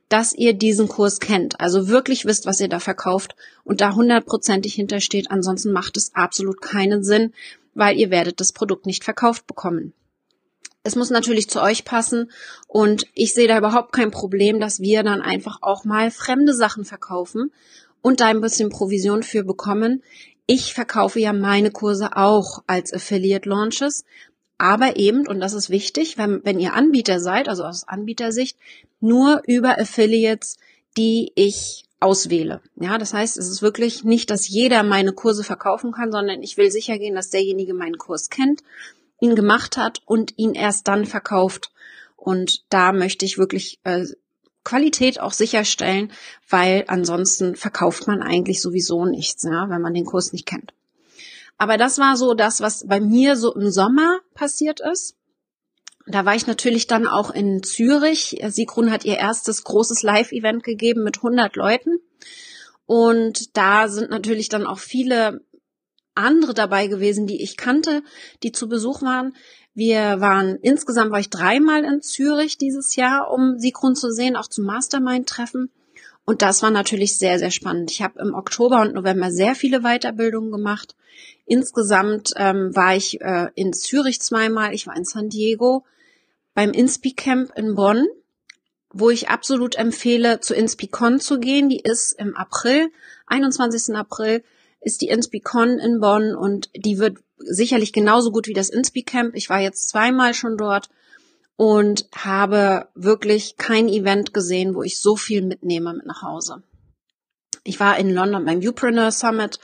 dass 0.10 0.34
ihr 0.34 0.54
diesen 0.54 0.88
Kurs 0.88 1.20
kennt. 1.20 1.60
Also 1.60 1.88
wirklich 1.88 2.26
wisst, 2.26 2.46
was 2.46 2.60
ihr 2.60 2.70
da 2.70 2.80
verkauft 2.80 3.36
und 3.64 3.82
da 3.82 3.96
hundertprozentig 3.96 4.74
hintersteht. 4.76 5.32
Ansonsten 5.32 5.72
macht 5.72 5.98
es 5.98 6.14
absolut 6.14 6.62
keinen 6.62 7.04
Sinn, 7.04 7.34
weil 7.74 7.98
ihr 7.98 8.12
werdet 8.12 8.40
das 8.40 8.52
Produkt 8.52 8.86
nicht 8.86 9.04
verkauft 9.04 9.48
bekommen. 9.48 9.94
Es 10.84 10.96
muss 10.96 11.10
natürlich 11.10 11.50
zu 11.50 11.62
euch 11.62 11.86
passen 11.86 12.30
und 12.68 13.06
ich 13.14 13.34
sehe 13.34 13.48
da 13.48 13.58
überhaupt 13.58 13.94
kein 13.94 14.12
Problem, 14.12 14.60
dass 14.60 14.82
wir 14.82 15.02
dann 15.02 15.22
einfach 15.22 15.60
auch 15.62 15.86
mal 15.86 16.12
fremde 16.12 16.54
Sachen 16.54 16.84
verkaufen 16.84 17.52
und 18.02 18.20
da 18.20 18.28
ein 18.28 18.42
bisschen 18.42 18.70
Provision 18.70 19.24
für 19.24 19.44
bekommen. 19.44 20.04
Ich 20.46 20.74
verkaufe 20.74 21.22
ja 21.22 21.32
meine 21.32 21.72
Kurse 21.72 22.18
auch 22.18 22.64
als 22.68 22.94
Affiliate 22.94 23.48
Launches, 23.48 24.04
aber 24.64 24.96
eben, 24.96 25.28
und 25.28 25.42
das 25.42 25.54
ist 25.54 25.70
wichtig, 25.70 26.18
wenn, 26.18 26.40
wenn 26.46 26.58
ihr 26.58 26.74
Anbieter 26.74 27.20
seid, 27.20 27.50
also 27.50 27.66
aus 27.66 27.86
Anbietersicht, 27.86 28.58
nur 29.02 29.42
über 29.46 29.78
Affiliates, 29.78 30.56
die 30.96 31.34
ich 31.36 31.84
auswähle. 32.00 32.62
Ja, 32.80 32.98
das 32.98 33.14
heißt, 33.14 33.38
es 33.38 33.50
ist 33.50 33.62
wirklich 33.62 34.06
nicht, 34.06 34.30
dass 34.30 34.48
jeder 34.48 34.84
meine 34.84 35.12
Kurse 35.12 35.44
verkaufen 35.44 35.92
kann, 35.92 36.14
sondern 36.14 36.42
ich 36.42 36.56
will 36.56 36.72
sicher 36.72 36.98
gehen, 36.98 37.16
dass 37.16 37.30
derjenige 37.30 37.74
meinen 37.74 37.98
Kurs 37.98 38.30
kennt 38.30 38.64
ihn 39.24 39.36
gemacht 39.36 39.78
hat 39.78 40.02
und 40.06 40.38
ihn 40.38 40.54
erst 40.54 40.88
dann 40.88 41.06
verkauft. 41.06 41.72
Und 42.18 42.66
da 42.70 42.92
möchte 42.92 43.26
ich 43.26 43.38
wirklich 43.38 43.80
äh, 43.86 44.06
Qualität 44.64 45.20
auch 45.20 45.32
sicherstellen, 45.32 46.12
weil 46.50 46.84
ansonsten 46.88 47.56
verkauft 47.56 48.08
man 48.08 48.22
eigentlich 48.22 48.62
sowieso 48.62 49.06
nichts, 49.06 49.44
ja, 49.44 49.70
wenn 49.70 49.82
man 49.82 49.94
den 49.94 50.06
Kurs 50.06 50.34
nicht 50.34 50.46
kennt. 50.46 50.74
Aber 51.58 51.78
das 51.78 51.98
war 51.98 52.18
so 52.18 52.34
das, 52.34 52.62
was 52.62 52.88
bei 52.88 53.00
mir 53.00 53.36
so 53.36 53.54
im 53.54 53.70
Sommer 53.70 54.20
passiert 54.34 54.80
ist. 54.80 55.16
Da 56.06 56.26
war 56.26 56.36
ich 56.36 56.48
natürlich 56.48 56.88
dann 56.88 57.08
auch 57.08 57.32
in 57.32 57.64
Zürich. 57.64 58.42
Sigrun 58.48 58.92
hat 58.92 59.06
ihr 59.06 59.18
erstes 59.18 59.64
großes 59.64 60.04
Live-Event 60.04 60.64
gegeben 60.64 61.04
mit 61.04 61.18
100 61.18 61.56
Leuten. 61.56 62.00
Und 62.86 63.56
da 63.56 63.88
sind 63.88 64.10
natürlich 64.10 64.50
dann 64.50 64.68
auch 64.68 64.80
viele 64.80 65.42
andere 66.16 66.54
dabei 66.54 66.88
gewesen, 66.88 67.26
die 67.26 67.42
ich 67.42 67.58
kannte, 67.58 68.04
die 68.44 68.52
zu 68.52 68.68
Besuch 68.68 69.02
waren. 69.02 69.34
Wir 69.74 70.20
waren, 70.20 70.58
insgesamt 70.58 71.12
war 71.12 71.20
ich 71.20 71.30
dreimal 71.30 71.84
in 71.84 72.02
Zürich 72.02 72.58
dieses 72.58 72.96
Jahr, 72.96 73.32
um 73.32 73.58
Sigrun 73.58 73.96
zu 73.96 74.12
sehen, 74.12 74.36
auch 74.36 74.48
zum 74.48 74.66
Mastermind-Treffen. 74.66 75.72
Und 76.26 76.42
das 76.42 76.62
war 76.62 76.72
natürlich 76.72 77.18
sehr, 77.18 77.40
sehr 77.40 77.52
spannend. 77.52 77.92
Ich 77.92 78.02
habe 78.02 78.20
im 78.20 78.34
Oktober 78.34 78.82
und 78.82 78.94
November 78.94 79.32
sehr 79.32 79.56
viele 79.56 79.82
Weiterbildungen 79.82 80.52
gemacht. 80.52 80.96
Insgesamt 81.46 82.34
ähm, 82.38 82.76
war 82.76 82.96
ich 82.96 83.22
äh, 83.22 83.48
in 83.56 83.74
Zürich 83.74 84.22
zweimal, 84.22 84.74
ich 84.74 84.88
war 84.88 84.96
in 84.96 85.06
San 85.06 85.30
Diego, 85.30 85.86
beim 86.54 86.72
Inspi 86.72 87.14
Camp 87.14 87.52
in 87.56 87.76
Bonn, 87.76 88.08
wo 88.92 89.10
ich 89.10 89.30
absolut 89.30 89.76
empfehle, 89.76 90.40
zu 90.40 90.54
InspiCon 90.54 91.20
zu 91.20 91.40
gehen. 91.40 91.68
Die 91.68 91.80
ist 91.80 92.14
im 92.14 92.36
April, 92.36 92.90
21. 93.28 93.96
April 93.96 94.44
ist 94.80 95.02
die 95.02 95.08
InspiCon 95.08 95.80
in 95.80 96.00
Bonn 96.00 96.36
und 96.36 96.70
die 96.76 97.00
wird 97.00 97.18
sicherlich 97.38 97.92
genauso 97.92 98.32
gut 98.32 98.48
wie 98.48 98.54
das 98.54 98.70
InspiCamp. 98.70 99.36
Ich 99.36 99.50
war 99.50 99.60
jetzt 99.60 99.90
zweimal 99.90 100.34
schon 100.34 100.58
dort 100.58 100.90
und 101.56 102.08
habe 102.16 102.88
wirklich 102.96 103.58
kein 103.58 103.88
Event 103.90 104.34
gesehen, 104.34 104.76
wo 104.76 104.84
ich 104.84 105.00
so 105.00 105.16
viel 105.16 105.42
mitnehme 105.42 105.94
mit 105.94 106.06
nach 106.06 106.22
Hause. 106.22 106.64
Ich 107.64 107.80
war 107.80 107.98
in 107.98 108.14
London 108.14 108.46
beim 108.46 108.60
Upreneur 108.60 109.12
Summit 109.12 109.60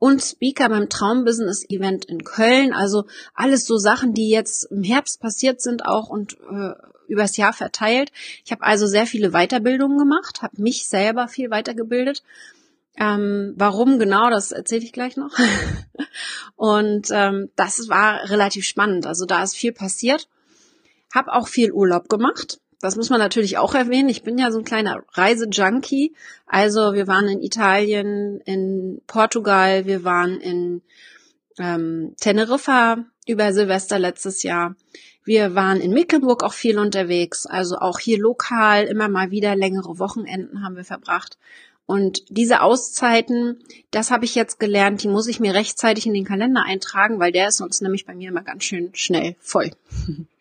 und 0.00 0.20
Speaker 0.20 0.68
beim 0.68 0.88
Traumbusiness 0.88 1.64
Event 1.70 2.04
in 2.06 2.24
Köln. 2.24 2.72
Also 2.72 3.04
alles 3.34 3.66
so 3.66 3.76
Sachen, 3.76 4.14
die 4.14 4.30
jetzt 4.30 4.64
im 4.64 4.82
Herbst 4.82 5.20
passiert 5.20 5.60
sind 5.60 5.86
auch 5.86 6.08
und 6.08 6.36
äh, 6.50 6.72
übers 7.06 7.36
Jahr 7.36 7.52
verteilt. 7.52 8.10
Ich 8.44 8.50
habe 8.50 8.64
also 8.64 8.88
sehr 8.88 9.06
viele 9.06 9.30
Weiterbildungen 9.30 9.98
gemacht, 9.98 10.42
habe 10.42 10.60
mich 10.60 10.88
selber 10.88 11.28
viel 11.28 11.50
weitergebildet 11.50 12.24
ähm, 13.00 13.54
warum 13.56 13.98
genau, 13.98 14.28
das 14.28 14.52
erzähle 14.52 14.84
ich 14.84 14.92
gleich 14.92 15.16
noch. 15.16 15.32
und 16.56 17.08
ähm, 17.10 17.50
das 17.56 17.88
war 17.88 18.28
relativ 18.28 18.66
spannend. 18.66 19.06
Also 19.06 19.24
da 19.24 19.42
ist 19.42 19.56
viel 19.56 19.72
passiert. 19.72 20.28
Hab 21.12 21.28
auch 21.28 21.48
viel 21.48 21.72
Urlaub 21.72 22.08
gemacht. 22.08 22.60
Das 22.80 22.96
muss 22.96 23.10
man 23.10 23.18
natürlich 23.18 23.58
auch 23.58 23.74
erwähnen. 23.74 24.08
Ich 24.08 24.22
bin 24.22 24.38
ja 24.38 24.50
so 24.50 24.58
ein 24.58 24.64
kleiner 24.64 25.02
Reisejunkie. 25.12 26.14
Also 26.46 26.94
wir 26.94 27.06
waren 27.06 27.28
in 27.28 27.42
Italien, 27.42 28.40
in 28.46 29.02
Portugal, 29.06 29.86
wir 29.86 30.02
waren 30.02 30.40
in 30.40 30.82
ähm, 31.58 32.14
Teneriffa 32.18 33.04
über 33.26 33.52
Silvester 33.52 33.98
letztes 33.98 34.42
Jahr. 34.42 34.74
Wir 35.24 35.54
waren 35.54 35.80
in 35.80 35.92
Mecklenburg 35.92 36.42
auch 36.42 36.54
viel 36.54 36.78
unterwegs, 36.78 37.44
also 37.44 37.76
auch 37.76 37.98
hier 37.98 38.18
lokal 38.18 38.84
immer 38.84 39.08
mal 39.08 39.30
wieder 39.30 39.54
längere 39.54 39.98
Wochenenden 39.98 40.64
haben 40.64 40.76
wir 40.76 40.84
verbracht. 40.84 41.38
Und 41.84 42.22
diese 42.30 42.62
Auszeiten, 42.62 43.58
das 43.90 44.10
habe 44.10 44.24
ich 44.24 44.34
jetzt 44.34 44.58
gelernt, 44.58 45.02
die 45.02 45.08
muss 45.08 45.26
ich 45.26 45.40
mir 45.40 45.54
rechtzeitig 45.54 46.06
in 46.06 46.14
den 46.14 46.24
Kalender 46.24 46.64
eintragen, 46.64 47.18
weil 47.18 47.32
der 47.32 47.48
ist 47.48 47.58
sonst 47.58 47.82
nämlich 47.82 48.06
bei 48.06 48.14
mir 48.14 48.30
immer 48.30 48.42
ganz 48.42 48.64
schön 48.64 48.90
schnell 48.94 49.36
voll. 49.40 49.70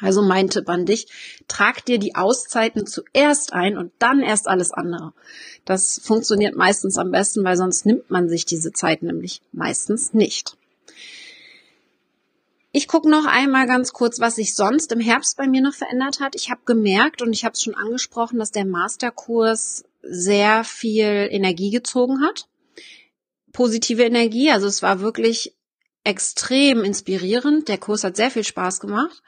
Also 0.00 0.22
mein 0.22 0.50
Tipp 0.50 0.68
an 0.68 0.86
dich, 0.86 1.08
trag 1.48 1.84
dir 1.84 1.98
die 1.98 2.14
Auszeiten 2.14 2.86
zuerst 2.86 3.52
ein 3.52 3.76
und 3.76 3.92
dann 3.98 4.20
erst 4.20 4.48
alles 4.48 4.72
andere. 4.72 5.12
Das 5.64 6.00
funktioniert 6.02 6.56
meistens 6.56 6.98
am 6.98 7.10
besten, 7.10 7.44
weil 7.44 7.56
sonst 7.56 7.86
nimmt 7.86 8.10
man 8.10 8.28
sich 8.28 8.46
diese 8.46 8.72
Zeit 8.72 9.02
nämlich 9.02 9.40
meistens 9.52 10.14
nicht. 10.14 10.56
Ich 12.72 12.88
gucke 12.88 13.08
noch 13.08 13.24
einmal 13.24 13.66
ganz 13.66 13.94
kurz, 13.94 14.20
was 14.20 14.36
sich 14.36 14.54
sonst 14.54 14.92
im 14.92 15.00
Herbst 15.00 15.38
bei 15.38 15.46
mir 15.46 15.62
noch 15.62 15.72
verändert 15.72 16.20
hat. 16.20 16.34
Ich 16.34 16.50
habe 16.50 16.60
gemerkt 16.66 17.22
und 17.22 17.32
ich 17.32 17.46
habe 17.46 17.54
es 17.54 17.62
schon 17.62 17.74
angesprochen, 17.74 18.38
dass 18.38 18.50
der 18.50 18.66
Masterkurs 18.66 19.84
sehr 20.02 20.62
viel 20.62 21.28
Energie 21.30 21.70
gezogen 21.70 22.20
hat. 22.20 22.48
Positive 23.52 24.04
Energie, 24.04 24.50
also 24.50 24.66
es 24.66 24.82
war 24.82 25.00
wirklich 25.00 25.54
extrem 26.04 26.84
inspirierend. 26.84 27.68
Der 27.68 27.78
Kurs 27.78 28.04
hat 28.04 28.16
sehr 28.16 28.30
viel 28.30 28.44
Spaß 28.44 28.80
gemacht, 28.80 29.22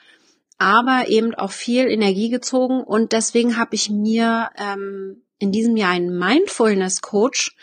aber 0.58 1.08
eben 1.08 1.34
auch 1.34 1.52
viel 1.52 1.88
Energie 1.88 2.28
gezogen 2.28 2.82
und 2.82 3.12
deswegen 3.12 3.56
habe 3.56 3.74
ich 3.74 3.90
mir 3.90 4.50
ähm, 4.56 5.22
in 5.38 5.52
diesem 5.52 5.76
Jahr 5.76 5.92
einen 5.92 6.18
Mindfulness 6.18 7.00
Coach 7.00 7.56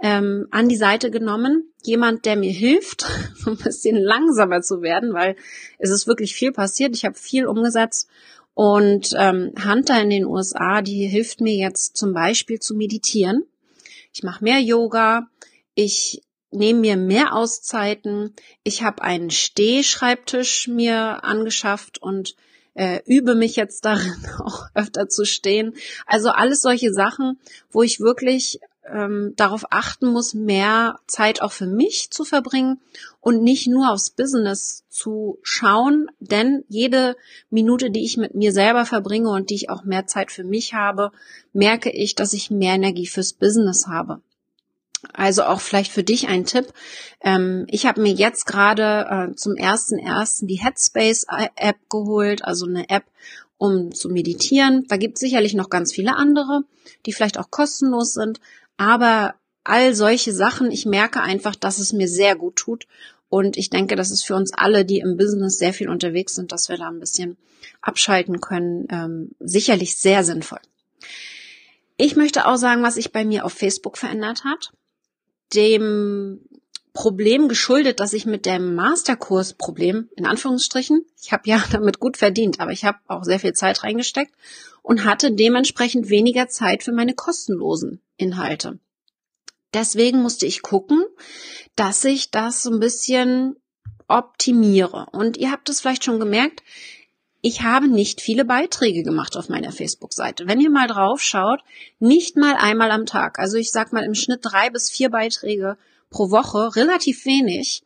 ähm, 0.00 0.46
an 0.50 0.68
die 0.68 0.76
Seite 0.76 1.10
genommen. 1.10 1.72
Jemand, 1.82 2.24
der 2.24 2.36
mir 2.36 2.52
hilft, 2.52 3.04
ein 3.46 3.56
bisschen 3.56 3.96
langsamer 3.96 4.62
zu 4.62 4.82
werden, 4.82 5.12
weil 5.12 5.36
es 5.78 5.90
ist 5.90 6.06
wirklich 6.06 6.34
viel 6.34 6.52
passiert. 6.52 6.94
Ich 6.94 7.04
habe 7.04 7.16
viel 7.16 7.46
umgesetzt. 7.46 8.08
Und 8.54 9.14
ähm, 9.16 9.52
Hunter 9.64 10.00
in 10.02 10.10
den 10.10 10.24
USA, 10.24 10.82
die 10.82 11.06
hilft 11.06 11.40
mir 11.40 11.54
jetzt 11.54 11.96
zum 11.96 12.12
Beispiel 12.12 12.58
zu 12.58 12.74
meditieren. 12.74 13.44
Ich 14.12 14.22
mache 14.24 14.42
mehr 14.42 14.60
Yoga. 14.60 15.28
Ich 15.74 16.22
nehme 16.50 16.80
mir 16.80 16.96
mehr 16.96 17.34
Auszeiten. 17.34 18.34
Ich 18.62 18.82
habe 18.82 19.02
einen 19.02 19.30
Stehschreibtisch 19.30 20.68
mir 20.68 21.24
angeschafft 21.24 22.00
und 22.00 22.36
äh, 22.74 23.00
übe 23.06 23.34
mich 23.34 23.56
jetzt 23.56 23.84
darin, 23.84 24.14
auch 24.44 24.66
öfter 24.74 25.08
zu 25.08 25.24
stehen. 25.24 25.74
Also 26.06 26.30
alles 26.30 26.62
solche 26.62 26.92
Sachen, 26.92 27.38
wo 27.70 27.82
ich 27.82 28.00
wirklich 28.00 28.60
ähm, 28.90 29.34
darauf 29.36 29.64
achten 29.70 30.06
muss, 30.06 30.34
mehr 30.34 30.98
Zeit 31.06 31.42
auch 31.42 31.52
für 31.52 31.66
mich 31.66 32.10
zu 32.10 32.24
verbringen 32.24 32.80
und 33.20 33.42
nicht 33.42 33.66
nur 33.66 33.90
aufs 33.90 34.10
Business 34.10 34.84
zu 34.88 35.38
schauen, 35.42 36.06
denn 36.20 36.64
jede 36.68 37.16
Minute, 37.50 37.90
die 37.90 38.04
ich 38.04 38.16
mit 38.16 38.34
mir 38.34 38.52
selber 38.52 38.86
verbringe 38.86 39.28
und 39.28 39.50
die 39.50 39.56
ich 39.56 39.70
auch 39.70 39.84
mehr 39.84 40.06
Zeit 40.06 40.30
für 40.30 40.44
mich 40.44 40.74
habe, 40.74 41.10
merke 41.52 41.90
ich, 41.90 42.14
dass 42.14 42.32
ich 42.32 42.50
mehr 42.50 42.74
Energie 42.74 43.06
fürs 43.06 43.32
Business 43.32 43.86
habe. 43.86 44.22
Also 45.12 45.44
auch 45.44 45.60
vielleicht 45.60 45.92
für 45.92 46.02
dich 46.02 46.28
ein 46.28 46.44
Tipp. 46.44 46.72
Ähm, 47.20 47.66
ich 47.68 47.86
habe 47.86 48.00
mir 48.00 48.12
jetzt 48.12 48.46
gerade 48.46 49.30
äh, 49.32 49.36
zum 49.36 49.54
ersten 49.54 49.98
ersten 49.98 50.46
die 50.46 50.60
Headspace 50.60 51.26
App 51.56 51.76
geholt, 51.88 52.44
also 52.44 52.66
eine 52.66 52.88
App, 52.88 53.04
um 53.58 53.92
zu 53.92 54.08
meditieren. 54.08 54.84
Da 54.88 54.96
gibt 54.96 55.14
es 55.14 55.20
sicherlich 55.20 55.54
noch 55.54 55.70
ganz 55.70 55.92
viele 55.92 56.16
andere, 56.16 56.62
die 57.06 57.12
vielleicht 57.12 57.38
auch 57.38 57.50
kostenlos 57.50 58.14
sind. 58.14 58.40
Aber 58.76 59.34
all 59.64 59.94
solche 59.94 60.32
Sachen, 60.32 60.70
ich 60.70 60.86
merke 60.86 61.20
einfach, 61.20 61.54
dass 61.54 61.78
es 61.78 61.92
mir 61.92 62.08
sehr 62.08 62.36
gut 62.36 62.56
tut. 62.56 62.86
Und 63.28 63.56
ich 63.56 63.68
denke, 63.68 63.94
dass 63.94 64.10
es 64.10 64.22
für 64.22 64.34
uns 64.34 64.52
alle, 64.54 64.84
die 64.84 65.00
im 65.00 65.16
Business 65.16 65.58
sehr 65.58 65.74
viel 65.74 65.90
unterwegs 65.90 66.34
sind, 66.34 66.50
dass 66.50 66.68
wir 66.68 66.78
da 66.78 66.88
ein 66.88 67.00
bisschen 67.00 67.36
abschalten 67.82 68.40
können, 68.40 68.88
ähm, 68.90 69.30
sicherlich 69.38 69.96
sehr 69.96 70.24
sinnvoll. 70.24 70.60
Ich 71.98 72.16
möchte 72.16 72.46
auch 72.46 72.56
sagen, 72.56 72.82
was 72.82 72.94
sich 72.94 73.12
bei 73.12 73.24
mir 73.24 73.44
auf 73.44 73.52
Facebook 73.52 73.98
verändert 73.98 74.44
hat 74.44 74.72
dem 75.54 76.40
Problem 76.92 77.48
geschuldet, 77.48 78.00
dass 78.00 78.12
ich 78.12 78.26
mit 78.26 78.44
dem 78.44 78.74
Masterkurs-Problem, 78.74 80.08
in 80.16 80.26
Anführungsstrichen, 80.26 81.04
ich 81.22 81.32
habe 81.32 81.44
ja 81.46 81.62
damit 81.72 82.00
gut 82.00 82.16
verdient, 82.16 82.60
aber 82.60 82.72
ich 82.72 82.84
habe 82.84 82.98
auch 83.06 83.24
sehr 83.24 83.38
viel 83.38 83.52
Zeit 83.52 83.84
reingesteckt 83.84 84.34
und 84.82 85.04
hatte 85.04 85.32
dementsprechend 85.32 86.08
weniger 86.08 86.48
Zeit 86.48 86.82
für 86.82 86.92
meine 86.92 87.14
kostenlosen 87.14 88.00
Inhalte. 88.16 88.78
Deswegen 89.74 90.22
musste 90.22 90.46
ich 90.46 90.62
gucken, 90.62 91.04
dass 91.76 92.04
ich 92.04 92.30
das 92.30 92.62
so 92.62 92.72
ein 92.72 92.80
bisschen 92.80 93.56
optimiere. 94.08 95.06
Und 95.12 95.36
ihr 95.36 95.50
habt 95.50 95.68
es 95.68 95.80
vielleicht 95.80 96.04
schon 96.04 96.18
gemerkt, 96.18 96.62
ich 97.48 97.62
habe 97.62 97.88
nicht 97.88 98.20
viele 98.20 98.44
Beiträge 98.44 99.02
gemacht 99.02 99.34
auf 99.34 99.48
meiner 99.48 99.72
Facebook-Seite. 99.72 100.46
Wenn 100.46 100.60
ihr 100.60 100.68
mal 100.68 100.86
drauf 100.86 101.22
schaut, 101.22 101.60
nicht 101.98 102.36
mal 102.36 102.54
einmal 102.54 102.90
am 102.90 103.06
Tag. 103.06 103.38
Also 103.38 103.56
ich 103.56 103.70
sag 103.70 103.90
mal 103.90 104.04
im 104.04 104.14
Schnitt 104.14 104.40
drei 104.42 104.68
bis 104.68 104.90
vier 104.90 105.08
Beiträge 105.08 105.78
pro 106.10 106.30
Woche, 106.30 106.76
relativ 106.76 107.24
wenig. 107.24 107.82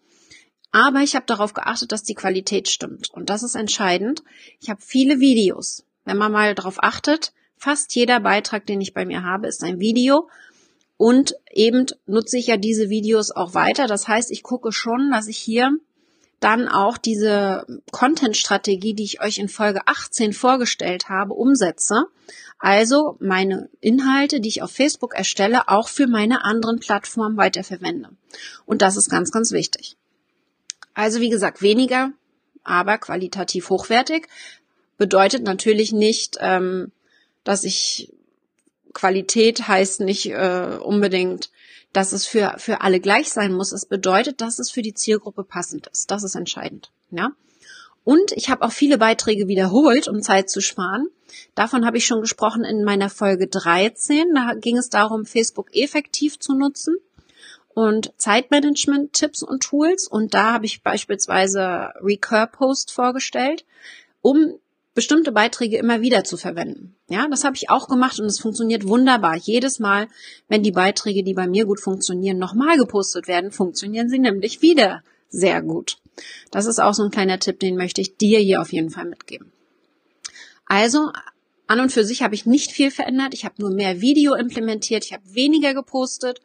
Aber 0.73 1.01
ich 1.03 1.15
habe 1.15 1.27
darauf 1.27 1.55
geachtet, 1.55 1.93
dass 1.93 2.03
die 2.03 2.15
Qualität 2.15 2.69
stimmt. 2.69 3.11
Und 3.11 3.31
das 3.31 3.45
ist 3.45 3.55
entscheidend. 3.55 4.25
Ich 4.61 4.69
habe 4.69 4.81
viele 4.83 5.21
Videos. 5.21 5.85
Wenn 6.05 6.17
man 6.17 6.33
mal 6.33 6.57
darauf 6.57 6.83
achtet, 6.83 7.33
fast 7.57 7.95
jeder 7.95 8.19
Beitrag, 8.19 8.67
den 8.67 8.81
ich 8.81 8.95
bei 8.95 9.05
mir 9.05 9.23
habe, 9.23 9.47
ist 9.47 9.63
ein 9.63 9.79
Video. 9.79 10.29
Und 10.97 11.37
eben 11.53 11.87
nutze 12.07 12.37
ich 12.37 12.49
ja 12.49 12.57
diese 12.57 12.91
Videos 12.91 13.31
auch 13.31 13.55
weiter. 13.55 13.87
Das 13.87 14.09
heißt, 14.09 14.33
ich 14.33 14.43
gucke 14.43 14.73
schon, 14.73 15.13
dass 15.13 15.29
ich 15.29 15.39
hier 15.39 15.71
dann 16.43 16.69
auch 16.69 16.99
diese 16.99 17.65
Content-Strategie, 17.93 18.95
die 18.95 19.05
ich 19.05 19.23
euch 19.23 19.39
in 19.39 19.49
Folge 19.49 19.83
18 19.87 20.33
vorgestellt 20.33 21.09
habe, 21.09 21.35
umsetze. 21.35 22.07
Also 22.59 23.17
meine 23.21 23.69
Inhalte, 23.81 24.41
die 24.41 24.49
ich 24.49 24.63
auf 24.63 24.73
Facebook 24.73 25.15
erstelle, 25.15 25.69
auch 25.69 25.89
für 25.89 26.07
meine 26.07 26.45
anderen 26.45 26.81
Plattformen 26.81 27.37
weiterverwende. 27.37 28.11
Und 28.67 28.83
das 28.83 28.97
ist 28.97 29.09
ganz, 29.09 29.31
ganz 29.31 29.53
wichtig. 29.53 29.97
Also 30.95 31.21
wie 31.21 31.31
gesagt, 31.31 31.63
weniger, 31.63 32.11
aber 32.65 32.99
qualitativ 32.99 33.71
hochwertig. 33.71 34.27
Bedeutet 34.99 35.45
natürlich 35.45 35.93
nicht, 35.93 36.39
ähm, 36.41 36.93
dass 37.45 37.65
ich 37.65 38.13
Qualität 38.93 39.69
heißt 39.69 40.01
nicht 40.01 40.27
äh, 40.27 40.79
unbedingt 40.81 41.51
dass 41.93 42.13
es 42.13 42.27
für, 42.27 42.55
für 42.59 42.81
alle 42.81 43.01
gleich 43.01 43.31
sein 43.31 43.53
muss. 43.53 43.73
Es 43.73 43.87
bedeutet, 43.87 44.41
dass 44.41 44.59
es 44.59 44.71
für 44.71 44.83
die 44.83 44.95
Zielgruppe 44.95 45.45
passend 45.45 45.89
ist. 45.89 46.11
Das 46.11 46.23
ist 46.23 46.35
entscheidend. 46.35 46.91
Ja. 47.11 47.33
Und 48.05 48.33
ich 48.33 48.51
habe 48.51 48.63
auch 48.63 48.73
viele 48.73 48.99
Beiträge 48.99 49.47
wiederholt, 49.47 50.09
um 50.09 50.23
Zeit 50.23 50.51
zu 50.51 50.61
sparen. 50.61 51.09
Davon 51.55 51.87
habe 51.87 51.99
ich 51.99 52.07
schon 52.07 52.21
gesprochen 52.21 52.65
in 52.65 52.83
meiner 52.83 53.11
Folge 53.11 53.47
13. 53.47 54.35
Da 54.35 54.55
ging 54.55 54.77
es 54.77 54.89
darum, 54.89 55.25
Facebook 55.25 55.75
effektiv 55.75 56.39
zu 56.39 56.55
nutzen 56.55 56.97
und 57.75 58.13
Zeitmanagement, 58.17 59.13
Tipps 59.13 59.43
und 59.43 59.63
Tools. 59.63 60.09
Und 60.09 60.35
da 60.35 60.53
habe 60.53 60.67
ich 60.67 60.83
beispielsweise 60.83 61.93
Recur 62.01 62.47
Post 62.47 62.93
vorgestellt, 62.93 63.65
um 64.21 64.59
bestimmte 64.95 65.33
Beiträge 65.33 65.79
immer 65.79 66.03
wieder 66.03 66.25
zu 66.25 66.37
verwenden. 66.37 66.95
Ja, 67.09 67.27
das 67.29 67.45
habe 67.45 67.57
ich 67.57 67.71
auch 67.71 67.89
gemacht 67.89 68.21
und 68.21 68.27
es 68.27 68.41
funktioniert 68.41 68.87
wunderbar. 68.87 69.37
Jedes 69.37 69.79
Mal, 69.79 70.09
wenn 70.49 70.63
die 70.63 70.73
Beiträge, 70.73 71.23
die 71.23 71.35
bei 71.35 71.47
mir 71.47 71.65
gut 71.65 71.81
funktionieren, 71.81 72.39
nochmal 72.39 72.77
gepostet 72.77 73.27
werden, 73.27 73.53
funktionieren 73.53 74.11
sie 74.11 74.19
nämlich 74.19 74.61
wieder 74.61 75.03
sehr 75.31 75.63
gut. 75.63 75.97
Das 76.51 76.67
ist 76.67 76.79
auch 76.79 76.93
so 76.93 77.05
ein 77.05 77.11
kleiner 77.11 77.39
Tipp, 77.39 77.59
den 77.59 77.77
möchte 77.77 78.03
ich 78.03 78.17
dir 78.17 78.39
hier 78.39 78.61
auf 78.61 78.73
jeden 78.73 78.91
Fall 78.91 79.07
mitgeben. 79.07 79.51
Also, 80.67 81.11
an 81.67 81.81
und 81.81 81.91
für 81.91 82.05
sich 82.05 82.23
habe 82.23 82.35
ich 82.35 82.45
nicht 82.45 82.71
viel 82.71 82.91
verändert. 82.91 83.33
Ich 83.33 83.47
habe 83.47 83.55
nur 83.59 83.71
mehr 83.71 84.03
Video 84.03 84.35
implementiert, 84.35 85.05
ich 85.07 85.15
habe 85.15 85.23
weniger 85.35 85.73
gepostet 85.73 86.41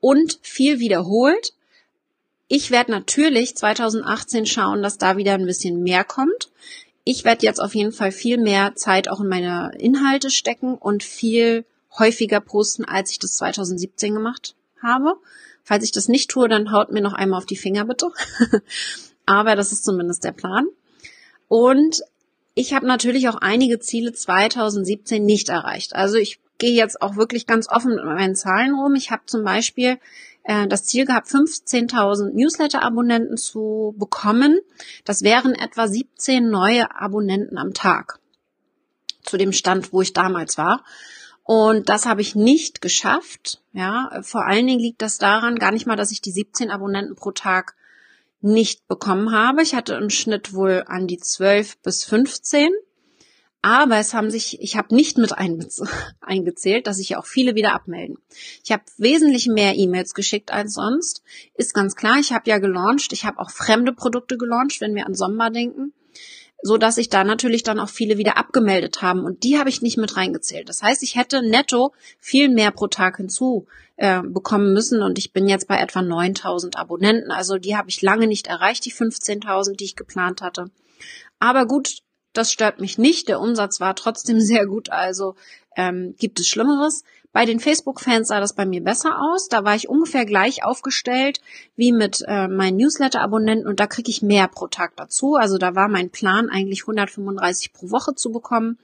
und 0.00 0.38
viel 0.40 0.78
wiederholt. 0.78 1.52
Ich 2.48 2.70
werde 2.70 2.90
natürlich 2.90 3.56
2018 3.56 4.46
schauen, 4.46 4.82
dass 4.82 4.98
da 4.98 5.16
wieder 5.16 5.34
ein 5.34 5.46
bisschen 5.46 5.82
mehr 5.82 6.04
kommt 6.04 6.50
ich 7.04 7.24
werde 7.24 7.44
jetzt 7.44 7.60
auf 7.60 7.74
jeden 7.74 7.92
Fall 7.92 8.12
viel 8.12 8.38
mehr 8.38 8.74
Zeit 8.74 9.08
auch 9.08 9.20
in 9.20 9.28
meine 9.28 9.72
Inhalte 9.78 10.30
stecken 10.30 10.74
und 10.74 11.02
viel 11.02 11.64
häufiger 11.98 12.40
posten, 12.40 12.84
als 12.84 13.10
ich 13.10 13.18
das 13.18 13.36
2017 13.36 14.14
gemacht 14.14 14.54
habe. 14.80 15.16
Falls 15.64 15.84
ich 15.84 15.92
das 15.92 16.08
nicht 16.08 16.30
tue, 16.30 16.48
dann 16.48 16.72
haut 16.72 16.90
mir 16.90 17.02
noch 17.02 17.12
einmal 17.12 17.38
auf 17.38 17.46
die 17.46 17.56
Finger 17.56 17.84
bitte. 17.84 18.08
Aber 19.26 19.56
das 19.56 19.72
ist 19.72 19.84
zumindest 19.84 20.24
der 20.24 20.32
Plan. 20.32 20.66
Und 21.48 22.02
ich 22.54 22.74
habe 22.74 22.86
natürlich 22.86 23.28
auch 23.28 23.36
einige 23.36 23.78
Ziele 23.78 24.12
2017 24.12 25.24
nicht 25.24 25.48
erreicht. 25.48 25.94
Also 25.94 26.16
ich 26.16 26.40
gehe 26.58 26.72
jetzt 26.72 27.02
auch 27.02 27.16
wirklich 27.16 27.46
ganz 27.46 27.68
offen 27.68 27.94
mit 27.94 28.04
meinen 28.04 28.36
Zahlen 28.36 28.74
rum. 28.74 28.94
Ich 28.94 29.10
habe 29.10 29.22
zum 29.26 29.44
Beispiel 29.44 29.98
äh, 30.44 30.66
das 30.66 30.84
Ziel 30.84 31.06
gehabt, 31.06 31.28
15.000 31.28 32.32
Newsletter-Abonnenten 32.32 33.36
zu 33.36 33.94
bekommen. 33.98 34.60
Das 35.04 35.22
wären 35.22 35.54
etwa 35.54 35.88
17 35.88 36.48
neue 36.48 36.94
Abonnenten 36.94 37.58
am 37.58 37.74
Tag 37.74 38.18
zu 39.22 39.36
dem 39.36 39.52
Stand, 39.52 39.92
wo 39.92 40.02
ich 40.02 40.12
damals 40.12 40.58
war. 40.58 40.84
Und 41.44 41.88
das 41.88 42.06
habe 42.06 42.20
ich 42.20 42.34
nicht 42.34 42.80
geschafft. 42.80 43.60
Ja, 43.72 44.10
vor 44.22 44.46
allen 44.46 44.66
Dingen 44.66 44.80
liegt 44.80 45.02
das 45.02 45.18
daran, 45.18 45.56
gar 45.56 45.72
nicht 45.72 45.86
mal, 45.86 45.96
dass 45.96 46.12
ich 46.12 46.20
die 46.20 46.30
17 46.30 46.70
Abonnenten 46.70 47.16
pro 47.16 47.32
Tag 47.32 47.74
nicht 48.40 48.86
bekommen 48.88 49.32
habe. 49.32 49.62
Ich 49.62 49.74
hatte 49.74 49.94
im 49.94 50.10
Schnitt 50.10 50.52
wohl 50.52 50.84
an 50.86 51.06
die 51.06 51.18
12 51.18 51.78
bis 51.78 52.04
15. 52.04 52.70
Aber 53.64 53.98
es 53.98 54.12
haben 54.12 54.28
sich, 54.28 54.60
ich 54.60 54.76
habe 54.76 54.92
nicht 54.92 55.18
mit 55.18 55.32
eingezählt, 56.20 56.86
dass 56.88 56.96
sich 56.96 57.16
auch 57.16 57.26
viele 57.26 57.54
wieder 57.54 57.72
abmelden. 57.72 58.18
Ich 58.64 58.72
habe 58.72 58.82
wesentlich 58.98 59.46
mehr 59.46 59.76
E-Mails 59.76 60.14
geschickt 60.14 60.52
als 60.52 60.74
sonst. 60.74 61.22
Ist 61.54 61.72
ganz 61.72 61.94
klar, 61.94 62.18
ich 62.18 62.32
habe 62.32 62.50
ja 62.50 62.58
gelauncht. 62.58 63.12
Ich 63.12 63.24
habe 63.24 63.38
auch 63.38 63.50
fremde 63.50 63.92
Produkte 63.92 64.36
gelauncht, 64.36 64.80
wenn 64.80 64.96
wir 64.96 65.06
an 65.06 65.14
Sommer 65.14 65.50
denken. 65.50 65.92
so 66.64 66.76
dass 66.78 66.94
sich 66.94 67.08
da 67.08 67.24
natürlich 67.24 67.64
dann 67.64 67.80
auch 67.80 67.88
viele 67.88 68.18
wieder 68.18 68.36
abgemeldet 68.36 69.02
haben 69.02 69.24
und 69.24 69.42
die 69.42 69.58
habe 69.58 69.68
ich 69.68 69.82
nicht 69.82 69.96
mit 69.96 70.16
reingezählt. 70.16 70.68
Das 70.68 70.80
heißt, 70.80 71.02
ich 71.02 71.16
hätte 71.16 71.42
netto 71.42 71.92
viel 72.20 72.48
mehr 72.48 72.70
pro 72.70 72.86
Tag 72.86 73.16
hinzu 73.16 73.66
äh, 73.96 74.22
bekommen 74.22 74.72
müssen 74.72 75.02
und 75.02 75.18
ich 75.18 75.32
bin 75.32 75.48
jetzt 75.48 75.66
bei 75.66 75.78
etwa 75.78 76.02
9000 76.02 76.76
Abonnenten. 76.76 77.32
Also 77.32 77.58
die 77.58 77.76
habe 77.76 77.88
ich 77.88 78.00
lange 78.00 78.28
nicht 78.28 78.46
erreicht, 78.46 78.84
die 78.84 78.92
15.000, 78.92 79.74
die 79.76 79.84
ich 79.84 79.96
geplant 79.96 80.40
hatte. 80.40 80.70
Aber 81.40 81.66
gut, 81.66 82.02
das 82.32 82.52
stört 82.52 82.80
mich 82.80 82.98
nicht. 82.98 83.28
Der 83.28 83.40
Umsatz 83.40 83.80
war 83.80 83.94
trotzdem 83.94 84.40
sehr 84.40 84.66
gut, 84.66 84.90
also 84.90 85.34
ähm, 85.76 86.14
gibt 86.18 86.40
es 86.40 86.48
Schlimmeres. 86.48 87.04
Bei 87.32 87.46
den 87.46 87.60
Facebook-Fans 87.60 88.28
sah 88.28 88.40
das 88.40 88.54
bei 88.54 88.66
mir 88.66 88.84
besser 88.84 89.18
aus. 89.18 89.48
Da 89.48 89.64
war 89.64 89.74
ich 89.74 89.88
ungefähr 89.88 90.26
gleich 90.26 90.64
aufgestellt 90.64 91.40
wie 91.76 91.90
mit 91.90 92.22
äh, 92.28 92.46
meinen 92.46 92.76
Newsletter-Abonnenten 92.76 93.66
und 93.66 93.80
da 93.80 93.86
kriege 93.86 94.10
ich 94.10 94.20
mehr 94.20 94.48
pro 94.48 94.66
Tag 94.66 94.96
dazu. 94.96 95.36
Also 95.36 95.56
da 95.56 95.74
war 95.74 95.88
mein 95.88 96.10
Plan 96.10 96.50
eigentlich 96.50 96.82
135 96.82 97.72
pro 97.72 97.90
Woche 97.90 98.14
zu 98.14 98.32
bekommen. 98.32 98.78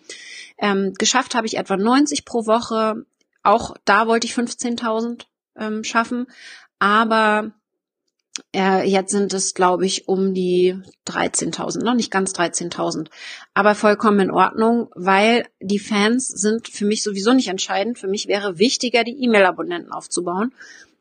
Ähm, 0.57 0.95
geschafft 0.95 1.35
habe 1.35 1.47
ich 1.47 1.59
etwa 1.59 1.77
90 1.77 2.25
pro 2.25 2.47
Woche. 2.47 3.05
Auch 3.43 3.77
da 3.85 4.07
wollte 4.07 4.27
ich 4.27 4.33
15.000 4.33 5.27
ähm, 5.57 5.85
schaffen. 5.85 6.27
Aber 6.79 7.53
äh, 8.55 8.88
jetzt 8.88 9.11
sind 9.11 9.33
es, 9.33 9.55
glaube 9.55 9.87
ich, 9.87 10.09
um 10.09 10.35
die 10.35 10.77
13.000, 11.07 11.85
noch 11.85 11.94
nicht 11.94 12.11
ganz 12.11 12.33
13.000, 12.33 13.09
aber 13.55 13.74
vollkommen 13.74 14.20
in 14.20 14.31
Ordnung, 14.31 14.88
weil 14.94 15.46
die 15.61 15.79
Fans 15.79 16.29
sind 16.29 16.68
für 16.68 16.85
mich 16.85 17.03
sowieso 17.03 17.33
nicht 17.33 17.48
entscheidend. 17.48 17.98
Für 17.98 18.09
mich 18.09 18.29
wäre 18.29 18.59
wichtiger, 18.59 19.05
die 19.05 19.22
E-Mail-Abonnenten 19.22 19.92
aufzubauen, 19.92 20.53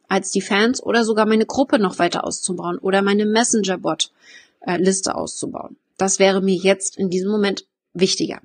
als 0.07 0.31
die 0.31 0.41
Fans 0.41 0.81
oder 0.81 1.03
sogar 1.03 1.25
meine 1.25 1.45
Gruppe 1.45 1.79
noch 1.79 1.99
weiter 1.99 2.23
auszubauen 2.23 2.77
oder 2.77 3.01
meine 3.01 3.25
Messenger-Bot-Liste 3.25 5.15
auszubauen. 5.15 5.77
Das 5.97 6.19
wäre 6.19 6.41
mir 6.41 6.55
jetzt 6.55 6.97
in 6.97 7.09
diesem 7.09 7.31
Moment 7.31 7.65
wichtiger. 7.93 8.41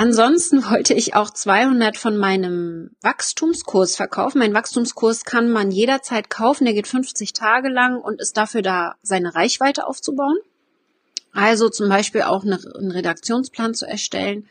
Ansonsten 0.00 0.62
wollte 0.70 0.94
ich 0.94 1.16
auch 1.16 1.28
200 1.28 1.96
von 1.96 2.16
meinem 2.16 2.92
Wachstumskurs 3.02 3.96
verkaufen. 3.96 4.38
Mein 4.38 4.54
Wachstumskurs 4.54 5.24
kann 5.24 5.50
man 5.50 5.72
jederzeit 5.72 6.30
kaufen. 6.30 6.66
Der 6.66 6.74
geht 6.74 6.86
50 6.86 7.32
Tage 7.32 7.68
lang 7.68 8.00
und 8.00 8.20
ist 8.20 8.36
dafür 8.36 8.62
da, 8.62 8.94
seine 9.02 9.34
Reichweite 9.34 9.88
aufzubauen. 9.88 10.38
Also 11.32 11.68
zum 11.68 11.88
Beispiel 11.88 12.22
auch 12.22 12.44
einen 12.44 12.92
Redaktionsplan 12.92 13.74
zu 13.74 13.86
erstellen 13.86 14.46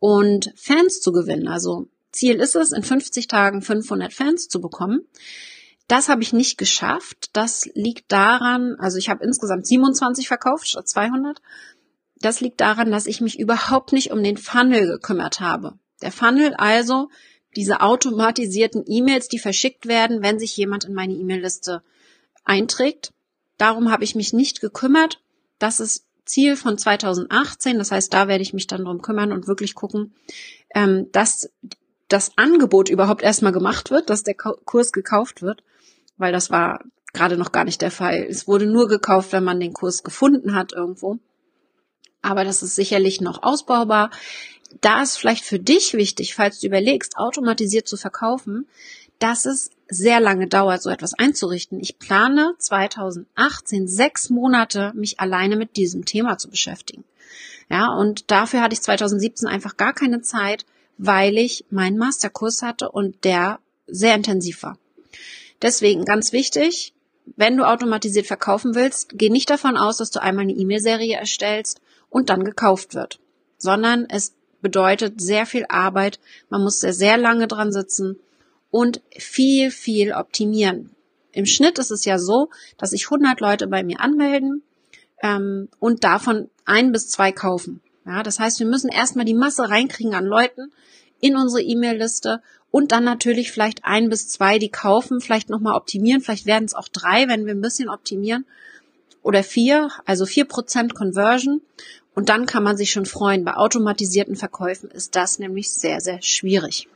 und 0.00 0.52
Fans 0.56 1.00
zu 1.00 1.12
gewinnen. 1.12 1.46
Also 1.46 1.86
Ziel 2.10 2.40
ist 2.40 2.56
es, 2.56 2.72
in 2.72 2.82
50 2.82 3.28
Tagen 3.28 3.62
500 3.62 4.12
Fans 4.12 4.48
zu 4.48 4.60
bekommen. 4.60 5.02
Das 5.86 6.08
habe 6.08 6.22
ich 6.24 6.32
nicht 6.32 6.58
geschafft. 6.58 7.30
Das 7.34 7.70
liegt 7.74 8.10
daran, 8.10 8.74
also 8.80 8.98
ich 8.98 9.10
habe 9.10 9.22
insgesamt 9.22 9.64
27 9.64 10.26
verkauft 10.26 10.66
statt 10.66 10.88
200. 10.88 11.40
Das 12.20 12.40
liegt 12.40 12.60
daran, 12.60 12.90
dass 12.90 13.06
ich 13.06 13.20
mich 13.20 13.38
überhaupt 13.38 13.92
nicht 13.92 14.10
um 14.10 14.22
den 14.22 14.36
Funnel 14.36 14.86
gekümmert 14.86 15.40
habe. 15.40 15.78
Der 16.02 16.12
Funnel 16.12 16.54
also 16.54 17.08
diese 17.56 17.80
automatisierten 17.80 18.84
E-Mails, 18.86 19.28
die 19.28 19.38
verschickt 19.38 19.86
werden, 19.86 20.22
wenn 20.22 20.38
sich 20.38 20.56
jemand 20.56 20.84
in 20.84 20.94
meine 20.94 21.14
E-Mail-Liste 21.14 21.82
einträgt. 22.44 23.12
Darum 23.56 23.90
habe 23.90 24.04
ich 24.04 24.14
mich 24.14 24.32
nicht 24.32 24.60
gekümmert. 24.60 25.20
Das 25.58 25.80
ist 25.80 26.04
Ziel 26.24 26.56
von 26.56 26.78
2018. 26.78 27.78
Das 27.78 27.90
heißt, 27.90 28.12
da 28.12 28.28
werde 28.28 28.42
ich 28.42 28.52
mich 28.52 28.66
dann 28.66 28.84
drum 28.84 29.02
kümmern 29.02 29.32
und 29.32 29.48
wirklich 29.48 29.74
gucken, 29.74 30.14
ähm, 30.74 31.10
dass 31.12 31.50
das 32.08 32.32
Angebot 32.36 32.88
überhaupt 32.88 33.22
erstmal 33.22 33.52
gemacht 33.52 33.90
wird, 33.90 34.10
dass 34.10 34.22
der 34.22 34.34
Kurs 34.34 34.92
gekauft 34.92 35.42
wird, 35.42 35.62
weil 36.16 36.32
das 36.32 36.50
war 36.50 36.84
gerade 37.12 37.36
noch 37.36 37.52
gar 37.52 37.64
nicht 37.64 37.82
der 37.82 37.90
Fall. 37.90 38.26
Es 38.28 38.46
wurde 38.46 38.66
nur 38.66 38.88
gekauft, 38.88 39.32
wenn 39.32 39.44
man 39.44 39.60
den 39.60 39.72
Kurs 39.72 40.04
gefunden 40.04 40.54
hat 40.54 40.72
irgendwo 40.72 41.18
aber 42.22 42.44
das 42.44 42.62
ist 42.62 42.74
sicherlich 42.74 43.20
noch 43.20 43.42
ausbaubar. 43.42 44.10
Da 44.80 45.02
ist 45.02 45.16
vielleicht 45.16 45.44
für 45.44 45.58
dich 45.58 45.94
wichtig, 45.94 46.34
falls 46.34 46.60
du 46.60 46.66
überlegst, 46.66 47.16
automatisiert 47.16 47.88
zu 47.88 47.96
verkaufen, 47.96 48.66
dass 49.18 49.46
es 49.46 49.70
sehr 49.88 50.20
lange 50.20 50.46
dauert, 50.46 50.82
so 50.82 50.90
etwas 50.90 51.14
einzurichten. 51.14 51.80
Ich 51.80 51.98
plane 51.98 52.54
2018 52.58 53.88
sechs 53.88 54.30
Monate, 54.30 54.92
mich 54.94 55.18
alleine 55.18 55.56
mit 55.56 55.76
diesem 55.76 56.04
Thema 56.04 56.38
zu 56.38 56.50
beschäftigen. 56.50 57.04
Ja, 57.70 57.88
und 57.88 58.30
dafür 58.30 58.62
hatte 58.62 58.74
ich 58.74 58.82
2017 58.82 59.48
einfach 59.48 59.76
gar 59.76 59.92
keine 59.92 60.20
Zeit, 60.20 60.64
weil 60.98 61.36
ich 61.38 61.64
meinen 61.70 61.98
Masterkurs 61.98 62.62
hatte 62.62 62.90
und 62.90 63.24
der 63.24 63.60
sehr 63.86 64.14
intensiv 64.14 64.62
war. 64.62 64.78
Deswegen 65.62 66.04
ganz 66.04 66.32
wichtig, 66.32 66.92
wenn 67.36 67.56
du 67.56 67.64
automatisiert 67.64 68.26
verkaufen 68.26 68.74
willst, 68.74 69.10
geh 69.14 69.28
nicht 69.28 69.50
davon 69.50 69.76
aus, 69.76 69.98
dass 69.98 70.10
du 70.10 70.22
einmal 70.22 70.44
eine 70.44 70.52
E-Mail-Serie 70.52 71.16
erstellst 71.16 71.80
und 72.10 72.30
dann 72.30 72.44
gekauft 72.44 72.94
wird, 72.94 73.20
sondern 73.58 74.06
es 74.08 74.34
bedeutet 74.60 75.20
sehr 75.20 75.46
viel 75.46 75.66
Arbeit. 75.68 76.18
Man 76.48 76.62
muss 76.62 76.80
sehr, 76.80 76.92
sehr 76.92 77.16
lange 77.16 77.46
dran 77.46 77.72
sitzen 77.72 78.18
und 78.70 79.00
viel, 79.16 79.70
viel 79.70 80.12
optimieren. 80.12 80.90
Im 81.32 81.46
Schnitt 81.46 81.78
ist 81.78 81.90
es 81.90 82.04
ja 82.04 82.18
so, 82.18 82.50
dass 82.78 82.90
sich 82.90 83.06
100 83.06 83.40
Leute 83.40 83.66
bei 83.66 83.82
mir 83.84 84.00
anmelden 84.00 84.62
ähm, 85.22 85.68
und 85.78 86.04
davon 86.04 86.50
ein 86.64 86.92
bis 86.92 87.08
zwei 87.08 87.32
kaufen. 87.32 87.80
Ja, 88.06 88.22
das 88.22 88.40
heißt, 88.40 88.58
wir 88.58 88.66
müssen 88.66 88.90
erstmal 88.90 89.24
die 89.24 89.34
Masse 89.34 89.68
reinkriegen 89.68 90.14
an 90.14 90.24
Leuten 90.24 90.72
in 91.20 91.36
unsere 91.36 91.62
E-Mail-Liste 91.62 92.42
und 92.70 92.92
dann 92.92 93.04
natürlich 93.04 93.52
vielleicht 93.52 93.84
ein 93.84 94.08
bis 94.08 94.28
zwei, 94.28 94.58
die 94.58 94.70
kaufen, 94.70 95.20
vielleicht 95.20 95.50
nochmal 95.50 95.74
optimieren, 95.74 96.20
vielleicht 96.20 96.46
werden 96.46 96.64
es 96.64 96.74
auch 96.74 96.88
drei, 96.88 97.28
wenn 97.28 97.46
wir 97.46 97.54
ein 97.54 97.60
bisschen 97.60 97.88
optimieren 97.88 98.46
oder 99.28 99.42
vier, 99.42 99.90
also 100.06 100.24
vier 100.24 100.46
Prozent 100.46 100.94
Conversion. 100.94 101.60
Und 102.14 102.30
dann 102.30 102.46
kann 102.46 102.62
man 102.62 102.78
sich 102.78 102.90
schon 102.90 103.04
freuen. 103.04 103.44
Bei 103.44 103.56
automatisierten 103.56 104.36
Verkäufen 104.36 104.90
ist 104.90 105.16
das 105.16 105.38
nämlich 105.38 105.70
sehr, 105.70 106.00
sehr 106.00 106.22
schwierig. 106.22 106.88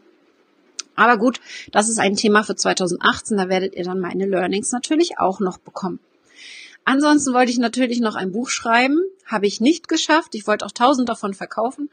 Aber 0.97 1.19
gut, 1.19 1.43
das 1.73 1.91
ist 1.91 1.99
ein 1.99 2.17
Thema 2.17 2.43
für 2.43 2.57
2018. 2.57 3.37
Da 3.37 3.51
werdet 3.51 3.75
ihr 3.75 3.85
dann 3.85 4.01
meine 4.01 4.25
Learnings 4.25 4.73
natürlich 4.73 5.19
auch 5.19 5.41
noch 5.41 5.59
bekommen. 5.59 6.01
Ansonsten 6.87 7.35
wollte 7.35 7.53
ich 7.53 7.59
natürlich 7.59 8.01
noch 8.01 8.15
ein 8.15 8.33
Buch 8.33 8.49
schreiben. 8.49 9.03
Habe 9.27 9.47
ich 9.47 9.61
nicht 9.61 9.87
geschafft. 9.87 10.35
Ich 10.35 10.47
wollte 10.47 10.65
auch 10.65 10.73
tausend 10.73 11.11
davon 11.11 11.35
verkaufen. 11.35 11.91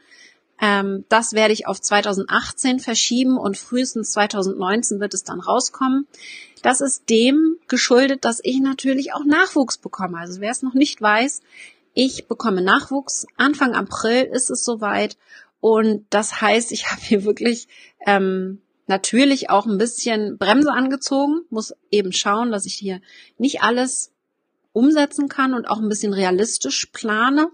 Ähm, 0.58 1.04
das 1.10 1.34
werde 1.34 1.52
ich 1.52 1.66
auf 1.66 1.82
2018 1.82 2.80
verschieben 2.80 3.36
und 3.36 3.58
frühestens 3.58 4.12
2019 4.12 5.00
wird 5.00 5.12
es 5.12 5.22
dann 5.22 5.40
rauskommen. 5.40 6.06
Das 6.62 6.80
ist 6.80 7.08
dem 7.08 7.56
geschuldet, 7.68 8.24
dass 8.24 8.40
ich 8.42 8.60
natürlich 8.60 9.12
auch 9.14 9.24
Nachwuchs 9.24 9.78
bekomme. 9.78 10.18
Also 10.18 10.40
wer 10.40 10.50
es 10.50 10.62
noch 10.62 10.74
nicht 10.74 11.00
weiß, 11.00 11.40
ich 11.94 12.26
bekomme 12.28 12.62
Nachwuchs. 12.62 13.26
Anfang 13.36 13.74
April 13.74 14.24
ist 14.24 14.50
es 14.50 14.64
soweit. 14.64 15.16
Und 15.60 16.06
das 16.10 16.40
heißt, 16.40 16.72
ich 16.72 16.86
habe 16.90 17.00
hier 17.00 17.24
wirklich 17.24 17.68
ähm, 18.06 18.60
natürlich 18.86 19.50
auch 19.50 19.66
ein 19.66 19.78
bisschen 19.78 20.38
Bremse 20.38 20.72
angezogen, 20.72 21.42
muss 21.50 21.74
eben 21.90 22.12
schauen, 22.12 22.50
dass 22.50 22.66
ich 22.66 22.74
hier 22.74 23.00
nicht 23.38 23.62
alles 23.62 24.12
umsetzen 24.72 25.28
kann 25.28 25.54
und 25.54 25.66
auch 25.66 25.78
ein 25.78 25.88
bisschen 25.88 26.12
realistisch 26.12 26.86
plane. 26.86 27.50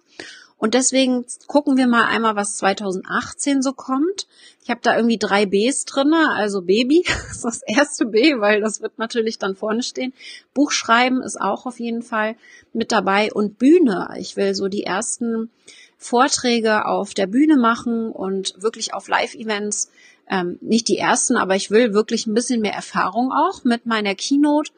Und 0.59 0.73
deswegen 0.73 1.27
gucken 1.47 1.77
wir 1.77 1.87
mal 1.87 2.07
einmal, 2.07 2.35
was 2.35 2.57
2018 2.57 3.62
so 3.62 3.73
kommt. 3.73 4.27
Ich 4.62 4.71
habe 4.71 4.81
da 4.83 4.97
irgendwie 4.97 5.19
drei 5.19 5.45
Bs 5.45 5.85
drinne, 5.85 6.31
also 6.33 6.62
Baby 6.62 7.05
ist 7.31 7.45
das 7.45 7.62
erste 7.62 8.07
B, 8.07 8.40
weil 8.40 8.61
das 8.61 8.81
wird 8.81 8.99
natürlich 8.99 9.38
dann 9.38 9.55
vorne 9.55 9.83
stehen. 9.83 10.14
Buchschreiben 10.55 11.21
ist 11.21 11.40
auch 11.40 11.66
auf 11.66 11.79
jeden 11.79 12.03
Fall 12.03 12.37
mit 12.73 12.90
dabei 12.90 13.33
und 13.33 13.59
Bühne. 13.59 14.09
Ich 14.19 14.37
will 14.37 14.55
so 14.55 14.69
die 14.69 14.85
ersten 14.85 15.51
Vorträge 15.99 16.87
auf 16.87 17.12
der 17.12 17.27
Bühne 17.27 17.57
machen 17.57 18.11
und 18.11 18.55
wirklich 18.62 18.95
auf 18.95 19.09
Live-Events. 19.09 19.90
Ähm, 20.29 20.59
nicht 20.61 20.88
die 20.88 20.99
ersten, 20.99 21.37
aber 21.37 21.55
ich 21.55 21.71
will 21.71 21.92
wirklich 21.92 22.27
ein 22.27 22.35
bisschen 22.35 22.61
mehr 22.61 22.75
Erfahrung 22.75 23.31
auch 23.31 23.62
mit 23.64 23.87
meiner 23.87 24.14
Keynote 24.14 24.73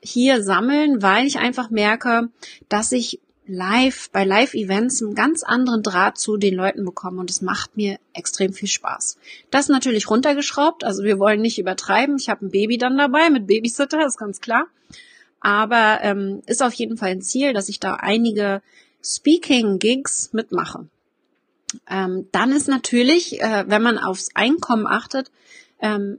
hier 0.00 0.42
sammeln, 0.42 1.02
weil 1.02 1.26
ich 1.26 1.38
einfach 1.38 1.70
merke, 1.70 2.28
dass 2.68 2.92
ich 2.92 3.20
live, 3.46 4.10
bei 4.10 4.24
Live-Events 4.24 5.02
einen 5.02 5.14
ganz 5.14 5.42
anderen 5.42 5.82
Draht 5.82 6.18
zu 6.18 6.36
den 6.36 6.54
Leuten 6.54 6.84
bekommen 6.84 7.18
und 7.18 7.30
es 7.30 7.42
macht 7.42 7.76
mir 7.76 7.98
extrem 8.12 8.52
viel 8.52 8.68
Spaß. 8.68 9.18
Das 9.50 9.68
natürlich 9.68 10.08
runtergeschraubt, 10.08 10.84
also 10.84 11.02
wir 11.02 11.18
wollen 11.18 11.42
nicht 11.42 11.58
übertreiben. 11.58 12.16
Ich 12.16 12.28
habe 12.28 12.46
ein 12.46 12.50
Baby 12.50 12.78
dann 12.78 12.96
dabei 12.96 13.30
mit 13.30 13.46
Babysitter, 13.46 14.06
ist 14.06 14.18
ganz 14.18 14.40
klar. 14.40 14.66
Aber 15.40 15.98
ähm, 16.02 16.42
ist 16.46 16.62
auf 16.62 16.72
jeden 16.72 16.96
Fall 16.96 17.10
ein 17.10 17.22
Ziel, 17.22 17.52
dass 17.52 17.68
ich 17.68 17.78
da 17.78 17.94
einige 17.94 18.62
Speaking-Gigs 19.02 20.32
mitmache. 20.32 20.86
Ähm, 21.90 22.28
dann 22.32 22.52
ist 22.52 22.68
natürlich, 22.68 23.42
äh, 23.42 23.64
wenn 23.66 23.82
man 23.82 23.98
aufs 23.98 24.30
Einkommen 24.34 24.86
achtet, 24.86 25.30
ähm, 25.80 26.18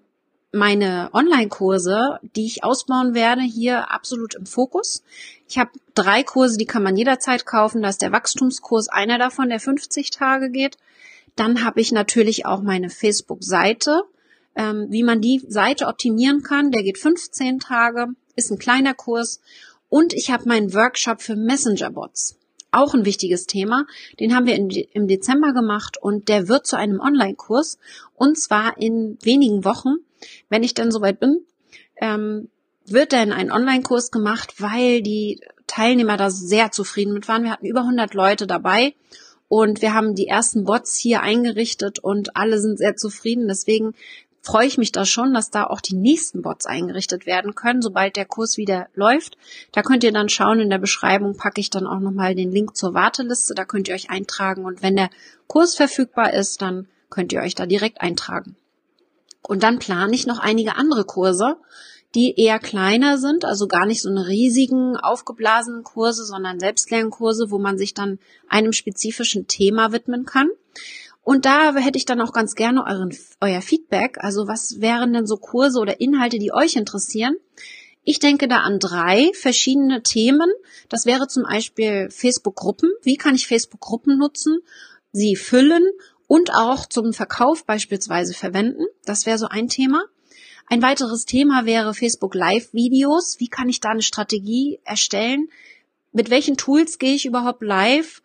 meine 0.52 1.10
Online-Kurse, 1.12 2.20
die 2.36 2.46
ich 2.46 2.64
ausbauen 2.64 3.14
werde, 3.14 3.42
hier 3.42 3.92
absolut 3.92 4.36
im 4.36 4.46
Fokus. 4.46 5.04
Ich 5.48 5.58
habe 5.58 5.72
drei 5.94 6.24
Kurse, 6.24 6.58
die 6.58 6.66
kann 6.66 6.84
man 6.84 6.96
jederzeit 6.96 7.46
kaufen. 7.46 7.82
Da 7.82 7.90
ist 7.90 8.02
der 8.02 8.12
Wachstumskurs 8.12 8.90
einer 8.90 9.18
davon, 9.18 9.50
der 9.50 9.60
50 9.60 10.10
Tage 10.10 10.50
geht. 10.50 10.78
Dann 11.36 11.64
habe 11.64 11.82
ich 11.82 11.92
natürlich 11.92 12.46
auch 12.46 12.62
meine 12.62 12.90
Facebook-Seite, 12.90 14.04
ähm, 14.56 14.88
wie 14.90 15.04
man 15.04 15.22
die 15.22 15.44
Seite 15.48 15.88
optimieren 15.88 16.42
kann. 16.42 16.72
Der 16.72 16.84
geht 16.84 16.98
15 16.98 17.60
Tage, 17.60 18.08
ist 18.36 18.52
ein 18.52 18.58
kleiner 18.58 18.94
Kurs. 18.94 19.42
Und 19.90 20.14
ich 20.14 20.32
habe 20.32 20.48
meinen 20.48 20.74
Workshop 20.74 21.22
für 21.22 21.36
Messenger-Bots 21.36 22.38
auch 22.76 22.94
ein 22.94 23.06
wichtiges 23.06 23.48
Thema. 23.48 23.86
Den 24.20 24.36
haben 24.36 24.46
wir 24.46 24.56
im 24.56 25.08
Dezember 25.08 25.54
gemacht 25.54 25.98
und 26.00 26.28
der 26.28 26.50
wird 26.50 26.68
zu 26.68 26.76
einem 26.76 27.00
Online-Kurs 27.00 27.80
und 28.16 28.38
zwar 28.38 28.78
in 28.78 29.18
wenigen 29.24 29.64
Wochen, 29.64 29.96
wenn 30.50 30.64
ich 30.64 30.74
dann 30.74 30.92
soweit 30.92 31.20
bin, 31.20 31.46
ähm, 32.02 32.50
wird 32.86 33.14
dann 33.14 33.32
ein 33.32 33.52
Online-Kurs 33.52 34.12
gemacht, 34.12 34.56
weil 34.60 35.02
die 35.02 35.42
Teilnehmer 35.68 36.18
da 36.18 36.30
sehr 36.30 36.72
zufrieden 36.72 37.14
mit 37.14 37.28
waren. 37.28 37.44
Wir 37.44 37.52
hatten 37.52 37.66
über 37.66 37.82
100 37.82 38.14
Leute 38.14 38.48
dabei 38.48 38.94
und 39.48 39.82
wir 39.82 39.94
haben 39.94 40.16
die 40.16 40.28
ersten 40.28 40.66
Bots 40.66 40.96
hier 40.96 41.22
eingerichtet 41.22 42.00
und 42.00 42.36
alle 42.36 42.60
sind 42.60 42.78
sehr 42.78 42.96
zufrieden. 42.96 43.48
Deswegen 43.48 43.94
freue 44.42 44.68
ich 44.68 44.78
mich 44.78 44.92
da 44.92 45.06
schon, 45.06 45.34
dass 45.34 45.50
da 45.50 45.66
auch 45.66 45.82
die 45.82 45.96
nächsten 45.96 46.44
Bots 46.44 46.68
eingerichtet 46.68 47.26
werden 47.26 47.56
können, 47.56 47.82
sobald 47.82 48.16
der 48.16 48.26
Kurs 48.26 48.58
wieder 48.58 48.88
läuft. 48.94 49.38
Da 49.72 49.82
könnt 49.82 50.04
ihr 50.04 50.12
dann 50.12 50.30
schauen, 50.30 50.60
in 50.60 50.70
der 50.70 50.78
Beschreibung 50.78 51.36
packe 51.36 51.60
ich 51.60 51.72
dann 51.72 51.88
auch 51.88 52.00
nochmal 52.00 52.36
den 52.36 52.52
Link 52.52 52.78
zur 52.78 52.94
Warteliste, 52.94 53.56
da 53.56 53.66
könnt 53.66 53.88
ihr 53.88 53.96
euch 53.96 54.12
eintragen 54.12 54.66
und 54.66 54.84
wenn 54.84 54.96
der 54.96 55.10
Kurs 55.48 55.76
verfügbar 55.76 56.34
ist, 56.34 56.62
dann 56.62 56.88
könnt 57.10 57.34
ihr 57.34 57.42
euch 57.42 57.56
da 57.56 57.66
direkt 57.66 58.02
eintragen. 58.02 58.56
Und 59.42 59.64
dann 59.64 59.80
plane 59.80 60.14
ich 60.14 60.28
noch 60.28 60.40
einige 60.40 60.76
andere 60.76 61.06
Kurse, 61.06 61.58
die 62.16 62.40
eher 62.40 62.60
kleiner 62.60 63.18
sind, 63.18 63.46
also 63.46 63.68
gar 63.68 63.86
nicht 63.86 64.02
so 64.02 64.10
eine 64.10 64.28
riesigen, 64.28 64.96
aufgeblasenen 64.96 65.84
Kurse, 65.84 66.26
sondern 66.26 66.60
Selbstlernkurse, 66.60 67.52
wo 67.52 67.60
man 67.60 67.78
sich 67.78 67.94
dann 67.94 68.20
einem 68.48 68.72
spezifischen 68.72 69.48
Thema 69.48 69.92
widmen 69.92 70.26
kann. 70.26 70.50
Und 71.22 71.46
da 71.46 71.76
hätte 71.76 71.98
ich 71.98 72.06
dann 72.06 72.22
auch 72.22 72.34
ganz 72.34 72.56
gerne 72.56 72.86
euren, 72.86 73.16
euer 73.42 73.62
Feedback. 73.62 74.18
Also 74.20 74.48
was 74.48 74.80
wären 74.80 75.12
denn 75.12 75.26
so 75.26 75.38
Kurse 75.38 75.80
oder 75.80 76.00
Inhalte, 76.00 76.40
die 76.40 76.54
euch 76.54 76.76
interessieren? 76.76 77.36
Ich 78.04 78.20
denke 78.20 78.48
da 78.48 78.58
an 78.58 78.80
drei 78.80 79.32
verschiedene 79.34 80.04
Themen. 80.04 80.50
Das 80.90 81.08
wäre 81.08 81.28
zum 81.28 81.44
Beispiel 81.44 82.10
Facebook-Gruppen. 82.12 82.92
Wie 83.02 83.18
kann 83.18 83.36
ich 83.36 83.48
Facebook-Gruppen 83.48 84.18
nutzen? 84.18 84.60
Sie 85.12 85.36
füllen 85.36 85.84
und 86.28 86.54
auch 86.54 86.86
zum 86.86 87.14
Verkauf 87.14 87.66
beispielsweise 87.66 88.36
verwenden. 88.36 88.84
Das 89.06 89.26
wäre 89.26 89.40
so 89.40 89.48
ein 89.48 89.68
Thema. 89.68 90.04
Ein 90.68 90.82
weiteres 90.82 91.26
Thema 91.26 91.66
wäre 91.66 91.94
Facebook 91.94 92.34
Live 92.34 92.74
Videos. 92.74 93.40
Wie 93.40 93.48
kann 93.48 93.70
ich 93.70 93.82
da 93.82 93.90
eine 93.90 94.02
Strategie 94.02 94.80
erstellen? 94.84 95.50
Mit 96.12 96.32
welchen 96.32 96.58
Tools 96.58 96.98
gehe 96.98 97.14
ich 97.14 97.26
überhaupt 97.26 97.62
live? 97.62 98.24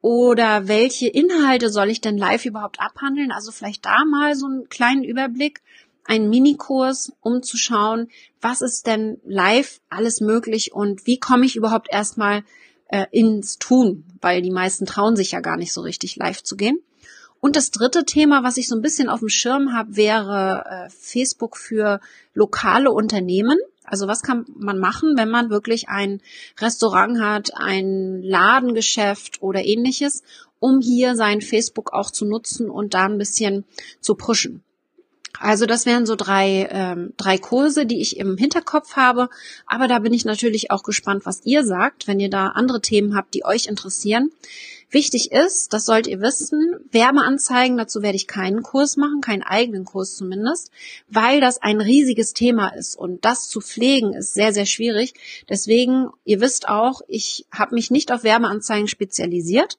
Oder 0.00 0.68
welche 0.68 1.08
Inhalte 1.08 1.68
soll 1.68 1.90
ich 1.90 2.00
denn 2.00 2.16
live 2.16 2.44
überhaupt 2.46 2.80
abhandeln? 2.80 3.32
Also 3.32 3.50
vielleicht 3.50 3.84
da 3.84 4.04
mal 4.04 4.36
so 4.36 4.46
einen 4.46 4.68
kleinen 4.68 5.02
Überblick, 5.02 5.62
einen 6.04 6.30
Minikurs, 6.30 7.12
um 7.20 7.42
zu 7.42 7.56
schauen, 7.56 8.08
was 8.40 8.62
ist 8.62 8.86
denn 8.86 9.20
live 9.24 9.80
alles 9.90 10.20
möglich 10.20 10.72
und 10.72 11.06
wie 11.06 11.18
komme 11.18 11.44
ich 11.44 11.56
überhaupt 11.56 11.88
erstmal 11.90 12.44
äh, 12.88 13.06
ins 13.10 13.58
Tun, 13.58 14.04
weil 14.20 14.42
die 14.42 14.50
meisten 14.50 14.86
trauen 14.86 15.16
sich 15.16 15.32
ja 15.32 15.40
gar 15.40 15.56
nicht 15.56 15.72
so 15.72 15.80
richtig 15.80 16.16
live 16.16 16.42
zu 16.42 16.56
gehen. 16.56 16.78
Und 17.40 17.56
das 17.56 17.70
dritte 17.70 18.04
Thema, 18.04 18.42
was 18.42 18.58
ich 18.58 18.68
so 18.68 18.76
ein 18.76 18.82
bisschen 18.82 19.08
auf 19.08 19.20
dem 19.20 19.30
Schirm 19.30 19.72
habe, 19.72 19.96
wäre 19.96 20.64
äh, 20.68 20.90
Facebook 20.90 21.56
für 21.56 22.00
lokale 22.34 22.90
Unternehmen. 22.90 23.58
Also 23.84 24.06
was 24.06 24.22
kann 24.22 24.44
man 24.54 24.78
machen, 24.78 25.16
wenn 25.16 25.30
man 25.30 25.50
wirklich 25.50 25.88
ein 25.88 26.20
Restaurant 26.60 27.20
hat, 27.20 27.50
ein 27.54 28.22
Ladengeschäft 28.22 29.42
oder 29.42 29.64
ähnliches, 29.64 30.22
um 30.58 30.80
hier 30.80 31.16
sein 31.16 31.40
Facebook 31.40 31.92
auch 31.92 32.10
zu 32.10 32.26
nutzen 32.26 32.70
und 32.70 32.94
da 32.94 33.06
ein 33.06 33.18
bisschen 33.18 33.64
zu 34.00 34.14
pushen. 34.14 34.62
Also 35.38 35.66
das 35.66 35.86
wären 35.86 36.06
so 36.06 36.16
drei, 36.16 36.68
ähm, 36.70 37.14
drei 37.16 37.38
Kurse, 37.38 37.86
die 37.86 38.00
ich 38.00 38.16
im 38.18 38.36
Hinterkopf 38.36 38.96
habe. 38.96 39.28
Aber 39.66 39.88
da 39.88 39.98
bin 40.00 40.12
ich 40.12 40.24
natürlich 40.24 40.70
auch 40.70 40.82
gespannt, 40.82 41.24
was 41.24 41.42
ihr 41.44 41.64
sagt, 41.64 42.06
wenn 42.06 42.20
ihr 42.20 42.30
da 42.30 42.48
andere 42.48 42.80
Themen 42.80 43.14
habt, 43.14 43.34
die 43.34 43.44
euch 43.44 43.66
interessieren. 43.66 44.30
Wichtig 44.92 45.30
ist, 45.30 45.72
das 45.72 45.84
sollt 45.84 46.08
ihr 46.08 46.20
wissen, 46.20 46.74
Werbeanzeigen, 46.90 47.76
dazu 47.76 48.02
werde 48.02 48.16
ich 48.16 48.26
keinen 48.26 48.64
Kurs 48.64 48.96
machen, 48.96 49.20
keinen 49.20 49.44
eigenen 49.44 49.84
Kurs 49.84 50.16
zumindest, 50.16 50.72
weil 51.06 51.40
das 51.40 51.62
ein 51.62 51.80
riesiges 51.80 52.34
Thema 52.34 52.74
ist 52.74 52.96
und 52.96 53.24
das 53.24 53.48
zu 53.48 53.60
pflegen 53.60 54.14
ist 54.14 54.34
sehr, 54.34 54.52
sehr 54.52 54.66
schwierig. 54.66 55.14
Deswegen, 55.48 56.08
ihr 56.24 56.40
wisst 56.40 56.68
auch, 56.68 57.02
ich 57.06 57.46
habe 57.52 57.76
mich 57.76 57.92
nicht 57.92 58.10
auf 58.10 58.24
Werbeanzeigen 58.24 58.88
spezialisiert. 58.88 59.78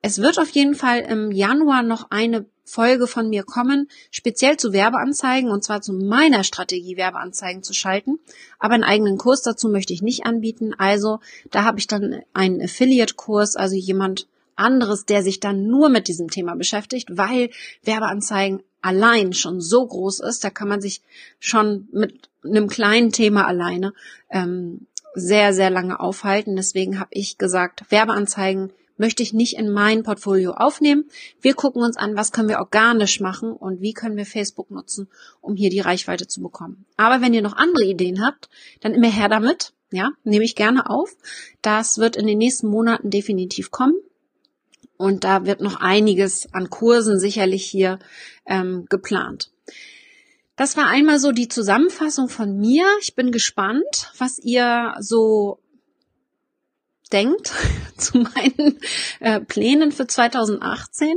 Es 0.00 0.20
wird 0.20 0.38
auf 0.38 0.50
jeden 0.50 0.74
Fall 0.74 1.00
im 1.00 1.32
Januar 1.32 1.82
noch 1.82 2.10
eine 2.10 2.46
Folge 2.64 3.06
von 3.06 3.30
mir 3.30 3.44
kommen, 3.44 3.88
speziell 4.10 4.56
zu 4.56 4.72
Werbeanzeigen 4.72 5.50
und 5.50 5.64
zwar 5.64 5.80
zu 5.80 5.92
meiner 5.92 6.44
Strategie, 6.44 6.96
Werbeanzeigen 6.96 7.62
zu 7.62 7.72
schalten. 7.72 8.18
Aber 8.58 8.74
einen 8.74 8.84
eigenen 8.84 9.18
Kurs 9.18 9.42
dazu 9.42 9.68
möchte 9.68 9.92
ich 9.92 10.02
nicht 10.02 10.26
anbieten. 10.26 10.74
Also 10.76 11.20
da 11.50 11.64
habe 11.64 11.78
ich 11.78 11.86
dann 11.86 12.22
einen 12.34 12.60
Affiliate-Kurs, 12.60 13.56
also 13.56 13.74
jemand 13.74 14.28
anderes, 14.54 15.04
der 15.06 15.22
sich 15.22 15.40
dann 15.40 15.66
nur 15.66 15.88
mit 15.88 16.08
diesem 16.08 16.30
Thema 16.30 16.54
beschäftigt, 16.54 17.08
weil 17.10 17.50
Werbeanzeigen 17.82 18.62
allein 18.82 19.32
schon 19.32 19.60
so 19.60 19.86
groß 19.86 20.20
ist, 20.20 20.44
da 20.44 20.50
kann 20.50 20.68
man 20.68 20.80
sich 20.80 21.02
schon 21.40 21.88
mit 21.92 22.28
einem 22.44 22.68
kleinen 22.68 23.12
Thema 23.12 23.46
alleine 23.46 23.92
ähm, 24.30 24.86
sehr, 25.14 25.52
sehr 25.52 25.70
lange 25.70 25.98
aufhalten. 25.98 26.56
Deswegen 26.56 27.00
habe 27.00 27.10
ich 27.12 27.38
gesagt, 27.38 27.90
Werbeanzeigen 27.90 28.72
möchte 28.98 29.22
ich 29.22 29.32
nicht 29.32 29.56
in 29.56 29.70
mein 29.70 30.02
Portfolio 30.02 30.52
aufnehmen. 30.52 31.06
Wir 31.40 31.54
gucken 31.54 31.82
uns 31.82 31.96
an, 31.96 32.16
was 32.16 32.32
können 32.32 32.48
wir 32.48 32.58
organisch 32.58 33.20
machen 33.20 33.52
und 33.52 33.80
wie 33.80 33.92
können 33.92 34.16
wir 34.16 34.26
Facebook 34.26 34.70
nutzen, 34.70 35.08
um 35.40 35.56
hier 35.56 35.70
die 35.70 35.80
Reichweite 35.80 36.26
zu 36.26 36.42
bekommen. 36.42 36.84
Aber 36.96 37.22
wenn 37.22 37.34
ihr 37.34 37.42
noch 37.42 37.56
andere 37.56 37.84
Ideen 37.84 38.24
habt, 38.24 38.48
dann 38.80 38.94
immer 38.94 39.10
her 39.10 39.28
damit. 39.28 39.72
Ja, 39.90 40.10
nehme 40.22 40.44
ich 40.44 40.54
gerne 40.54 40.90
auf. 40.90 41.16
Das 41.62 41.96
wird 41.96 42.16
in 42.16 42.26
den 42.26 42.36
nächsten 42.36 42.68
Monaten 42.68 43.08
definitiv 43.08 43.70
kommen. 43.70 43.94
Und 44.98 45.24
da 45.24 45.46
wird 45.46 45.60
noch 45.60 45.76
einiges 45.80 46.52
an 46.52 46.68
Kursen 46.68 47.18
sicherlich 47.18 47.64
hier 47.64 47.98
ähm, 48.44 48.86
geplant. 48.90 49.50
Das 50.56 50.76
war 50.76 50.88
einmal 50.88 51.20
so 51.20 51.30
die 51.30 51.46
Zusammenfassung 51.46 52.28
von 52.28 52.58
mir. 52.58 52.84
Ich 53.00 53.14
bin 53.14 53.30
gespannt, 53.30 54.12
was 54.18 54.40
ihr 54.40 54.94
so 54.98 55.60
denkt 57.12 57.52
zu 58.00 58.18
meinen 58.18 58.78
äh, 59.20 59.40
Plänen 59.40 59.92
für 59.92 60.06
2018, 60.06 61.16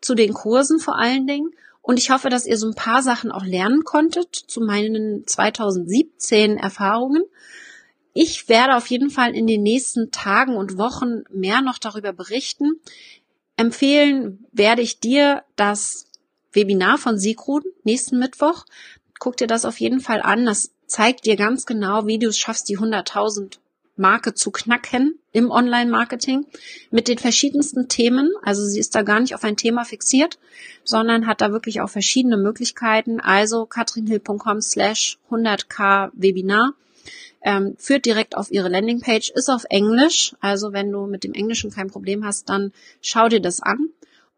zu 0.00 0.14
den 0.14 0.32
Kursen 0.32 0.78
vor 0.78 0.98
allen 0.98 1.26
Dingen. 1.26 1.50
Und 1.82 1.98
ich 1.98 2.10
hoffe, 2.10 2.30
dass 2.30 2.46
ihr 2.46 2.56
so 2.56 2.66
ein 2.66 2.74
paar 2.74 3.02
Sachen 3.02 3.30
auch 3.30 3.44
lernen 3.44 3.84
konntet 3.84 4.34
zu 4.34 4.60
meinen 4.60 5.26
2017 5.26 6.56
Erfahrungen. 6.56 7.22
Ich 8.14 8.48
werde 8.48 8.76
auf 8.76 8.86
jeden 8.86 9.10
Fall 9.10 9.34
in 9.34 9.46
den 9.46 9.62
nächsten 9.62 10.10
Tagen 10.10 10.56
und 10.56 10.78
Wochen 10.78 11.24
mehr 11.30 11.60
noch 11.60 11.78
darüber 11.78 12.12
berichten. 12.12 12.80
Empfehlen 13.56 14.46
werde 14.52 14.82
ich 14.82 15.00
dir 15.00 15.42
das 15.56 16.06
Webinar 16.52 16.96
von 16.96 17.18
Sigrun 17.18 17.62
nächsten 17.82 18.18
Mittwoch. 18.18 18.64
Guck 19.18 19.36
dir 19.36 19.46
das 19.46 19.64
auf 19.64 19.78
jeden 19.80 20.00
Fall 20.00 20.22
an. 20.22 20.46
Das 20.46 20.70
zeigt 20.86 21.26
dir 21.26 21.36
ganz 21.36 21.66
genau, 21.66 22.06
wie 22.06 22.18
du 22.18 22.28
es 22.28 22.38
schaffst, 22.38 22.68
die 22.68 22.78
100.000 22.78 23.58
Marke 23.96 24.34
zu 24.34 24.50
knacken 24.50 25.18
im 25.32 25.50
Online-Marketing 25.50 26.46
mit 26.90 27.08
den 27.08 27.18
verschiedensten 27.18 27.88
Themen. 27.88 28.32
Also 28.42 28.64
sie 28.64 28.80
ist 28.80 28.94
da 28.94 29.02
gar 29.02 29.20
nicht 29.20 29.34
auf 29.34 29.44
ein 29.44 29.56
Thema 29.56 29.84
fixiert, 29.84 30.38
sondern 30.84 31.26
hat 31.26 31.40
da 31.40 31.52
wirklich 31.52 31.80
auch 31.80 31.90
verschiedene 31.90 32.36
Möglichkeiten. 32.36 33.20
Also 33.20 33.66
katrinhill.com 33.66 34.60
slash 34.60 35.18
100k 35.30 36.10
Webinar 36.14 36.74
ähm, 37.42 37.76
führt 37.78 38.06
direkt 38.06 38.36
auf 38.36 38.50
ihre 38.50 38.68
Landingpage, 38.68 39.30
ist 39.30 39.50
auf 39.50 39.64
Englisch. 39.68 40.34
Also 40.40 40.72
wenn 40.72 40.90
du 40.90 41.06
mit 41.06 41.24
dem 41.24 41.34
Englischen 41.34 41.70
kein 41.70 41.90
Problem 41.90 42.24
hast, 42.24 42.48
dann 42.48 42.72
schau 43.00 43.28
dir 43.28 43.40
das 43.40 43.60
an. 43.60 43.90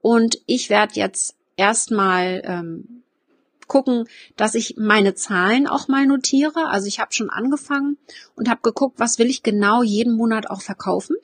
Und 0.03 0.41
ich 0.47 0.71
werde 0.71 0.95
jetzt 0.95 1.35
erstmal 1.57 2.43
ähm, 2.45 3.03
gucken, 3.67 4.09
dass 4.37 4.55
ich 4.55 4.77
meine 4.79 5.15
Zahlen 5.15 5.67
auch 5.67 5.89
mal 5.89 6.07
notiere. 6.07 6.69
Also 6.69 6.87
ich 6.87 7.01
habe 7.01 7.13
schon 7.13 7.31
angefangen 7.31 7.99
und 8.35 8.49
habe 8.49 8.61
geguckt, 8.63 8.99
was 8.99 9.19
will 9.19 9.29
ich 9.29 9.43
genau 9.43 9.83
jeden 9.83 10.17
Monat 10.17 10.51
auch 10.51 10.63
verkaufen 10.63 11.17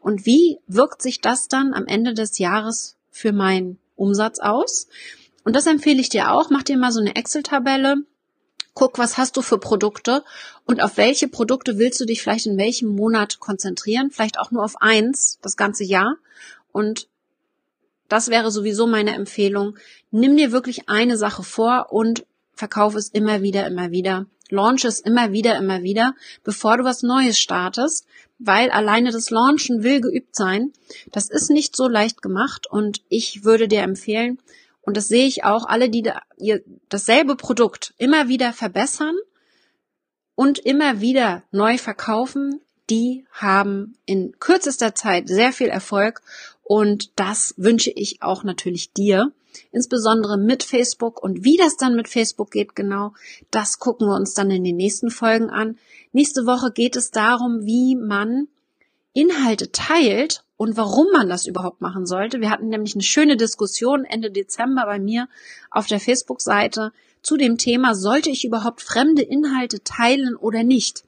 und 0.00 0.26
wie 0.26 0.58
wirkt 0.66 1.02
sich 1.02 1.20
das 1.20 1.48
dann 1.48 1.74
am 1.74 1.86
Ende 1.86 2.14
des 2.14 2.38
Jahres 2.38 2.96
für 3.10 3.32
meinen 3.32 3.78
Umsatz 3.96 4.38
aus. 4.38 4.88
Und 5.44 5.54
das 5.56 5.66
empfehle 5.66 6.00
ich 6.00 6.08
dir 6.08 6.32
auch. 6.32 6.50
Mach 6.50 6.62
dir 6.62 6.76
mal 6.76 6.92
so 6.92 7.00
eine 7.00 7.16
Excel-Tabelle. 7.16 7.96
Guck, 8.74 8.98
was 8.98 9.18
hast 9.18 9.36
du 9.36 9.42
für 9.42 9.58
Produkte 9.58 10.24
und 10.66 10.82
auf 10.82 10.96
welche 10.96 11.28
Produkte 11.28 11.78
willst 11.78 12.00
du 12.00 12.06
dich 12.06 12.22
vielleicht 12.22 12.46
in 12.46 12.58
welchem 12.58 12.88
Monat 12.88 13.38
konzentrieren? 13.38 14.10
Vielleicht 14.10 14.40
auch 14.40 14.50
nur 14.50 14.64
auf 14.64 14.82
eins 14.82 15.38
das 15.42 15.56
ganze 15.56 15.84
Jahr 15.84 16.16
und 16.72 17.08
das 18.08 18.28
wäre 18.28 18.50
sowieso 18.50 18.86
meine 18.86 19.14
Empfehlung. 19.14 19.76
Nimm 20.10 20.36
dir 20.36 20.52
wirklich 20.52 20.88
eine 20.88 21.16
Sache 21.16 21.42
vor 21.42 21.88
und 21.90 22.24
verkauf 22.54 22.94
es 22.94 23.08
immer 23.08 23.42
wieder, 23.42 23.66
immer 23.66 23.90
wieder. 23.90 24.26
Launch 24.50 24.84
es 24.84 25.00
immer 25.00 25.32
wieder, 25.32 25.56
immer 25.56 25.82
wieder, 25.82 26.14
bevor 26.44 26.76
du 26.76 26.84
was 26.84 27.02
Neues 27.02 27.38
startest, 27.38 28.06
weil 28.38 28.70
alleine 28.70 29.10
das 29.10 29.30
Launchen 29.30 29.82
will 29.82 30.00
geübt 30.00 30.36
sein. 30.36 30.72
Das 31.12 31.30
ist 31.30 31.50
nicht 31.50 31.74
so 31.74 31.88
leicht 31.88 32.20
gemacht 32.20 32.66
und 32.70 33.02
ich 33.08 33.44
würde 33.44 33.68
dir 33.68 33.80
empfehlen, 33.80 34.38
und 34.84 34.96
das 34.96 35.08
sehe 35.08 35.26
ich 35.26 35.44
auch, 35.44 35.66
alle, 35.66 35.88
die 35.88 36.10
dasselbe 36.88 37.36
Produkt 37.36 37.94
immer 37.96 38.28
wieder 38.28 38.52
verbessern 38.52 39.16
und 40.34 40.58
immer 40.58 41.00
wieder 41.00 41.42
neu 41.50 41.78
verkaufen, 41.78 42.60
die 42.90 43.24
haben 43.32 43.96
in 44.04 44.38
kürzester 44.38 44.94
Zeit 44.94 45.28
sehr 45.28 45.52
viel 45.52 45.68
Erfolg 45.68 46.20
und 46.64 47.12
das 47.16 47.54
wünsche 47.56 47.90
ich 47.90 48.22
auch 48.22 48.42
natürlich 48.42 48.92
dir, 48.92 49.32
insbesondere 49.70 50.38
mit 50.38 50.62
Facebook 50.62 51.22
und 51.22 51.44
wie 51.44 51.56
das 51.56 51.76
dann 51.76 51.94
mit 51.94 52.08
Facebook 52.08 52.50
geht 52.50 52.74
genau, 52.74 53.12
das 53.50 53.78
gucken 53.78 54.08
wir 54.08 54.16
uns 54.16 54.34
dann 54.34 54.50
in 54.50 54.64
den 54.64 54.76
nächsten 54.76 55.10
Folgen 55.10 55.50
an. 55.50 55.78
Nächste 56.12 56.46
Woche 56.46 56.72
geht 56.72 56.96
es 56.96 57.10
darum, 57.10 57.64
wie 57.64 57.94
man 57.94 58.48
Inhalte 59.12 59.70
teilt 59.70 60.44
und 60.56 60.76
warum 60.76 61.06
man 61.12 61.28
das 61.28 61.46
überhaupt 61.46 61.80
machen 61.80 62.06
sollte. 62.06 62.40
Wir 62.40 62.50
hatten 62.50 62.68
nämlich 62.68 62.94
eine 62.94 63.02
schöne 63.02 63.36
Diskussion 63.36 64.04
Ende 64.04 64.30
Dezember 64.30 64.86
bei 64.86 64.98
mir 64.98 65.28
auf 65.70 65.86
der 65.86 66.00
Facebook-Seite 66.00 66.92
zu 67.22 67.36
dem 67.36 67.58
Thema, 67.58 67.94
sollte 67.94 68.30
ich 68.30 68.44
überhaupt 68.44 68.82
fremde 68.82 69.22
Inhalte 69.22 69.82
teilen 69.82 70.36
oder 70.36 70.62
nicht? 70.62 71.04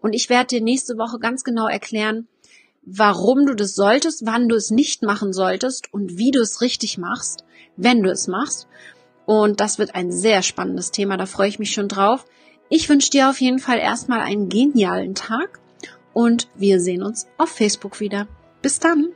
Und 0.00 0.12
ich 0.12 0.28
werde 0.28 0.48
dir 0.48 0.60
nächste 0.60 0.98
Woche 0.98 1.18
ganz 1.18 1.44
genau 1.44 1.68
erklären, 1.68 2.26
warum 2.84 3.46
du 3.46 3.54
das 3.54 3.74
solltest, 3.74 4.26
wann 4.26 4.48
du 4.48 4.56
es 4.56 4.70
nicht 4.70 5.02
machen 5.02 5.32
solltest 5.32 5.92
und 5.92 6.18
wie 6.18 6.30
du 6.30 6.40
es 6.40 6.60
richtig 6.60 6.98
machst, 6.98 7.44
wenn 7.76 8.02
du 8.02 8.10
es 8.10 8.26
machst. 8.26 8.68
Und 9.24 9.60
das 9.60 9.78
wird 9.78 9.94
ein 9.94 10.10
sehr 10.10 10.42
spannendes 10.42 10.90
Thema, 10.90 11.16
da 11.16 11.26
freue 11.26 11.48
ich 11.48 11.58
mich 11.58 11.72
schon 11.72 11.88
drauf. 11.88 12.24
Ich 12.68 12.88
wünsche 12.88 13.10
dir 13.10 13.30
auf 13.30 13.40
jeden 13.40 13.58
Fall 13.58 13.78
erstmal 13.78 14.20
einen 14.20 14.48
genialen 14.48 15.14
Tag 15.14 15.60
und 16.12 16.48
wir 16.54 16.80
sehen 16.80 17.02
uns 17.02 17.26
auf 17.38 17.50
Facebook 17.50 18.00
wieder. 18.00 18.26
Bis 18.62 18.78
dann! 18.78 19.12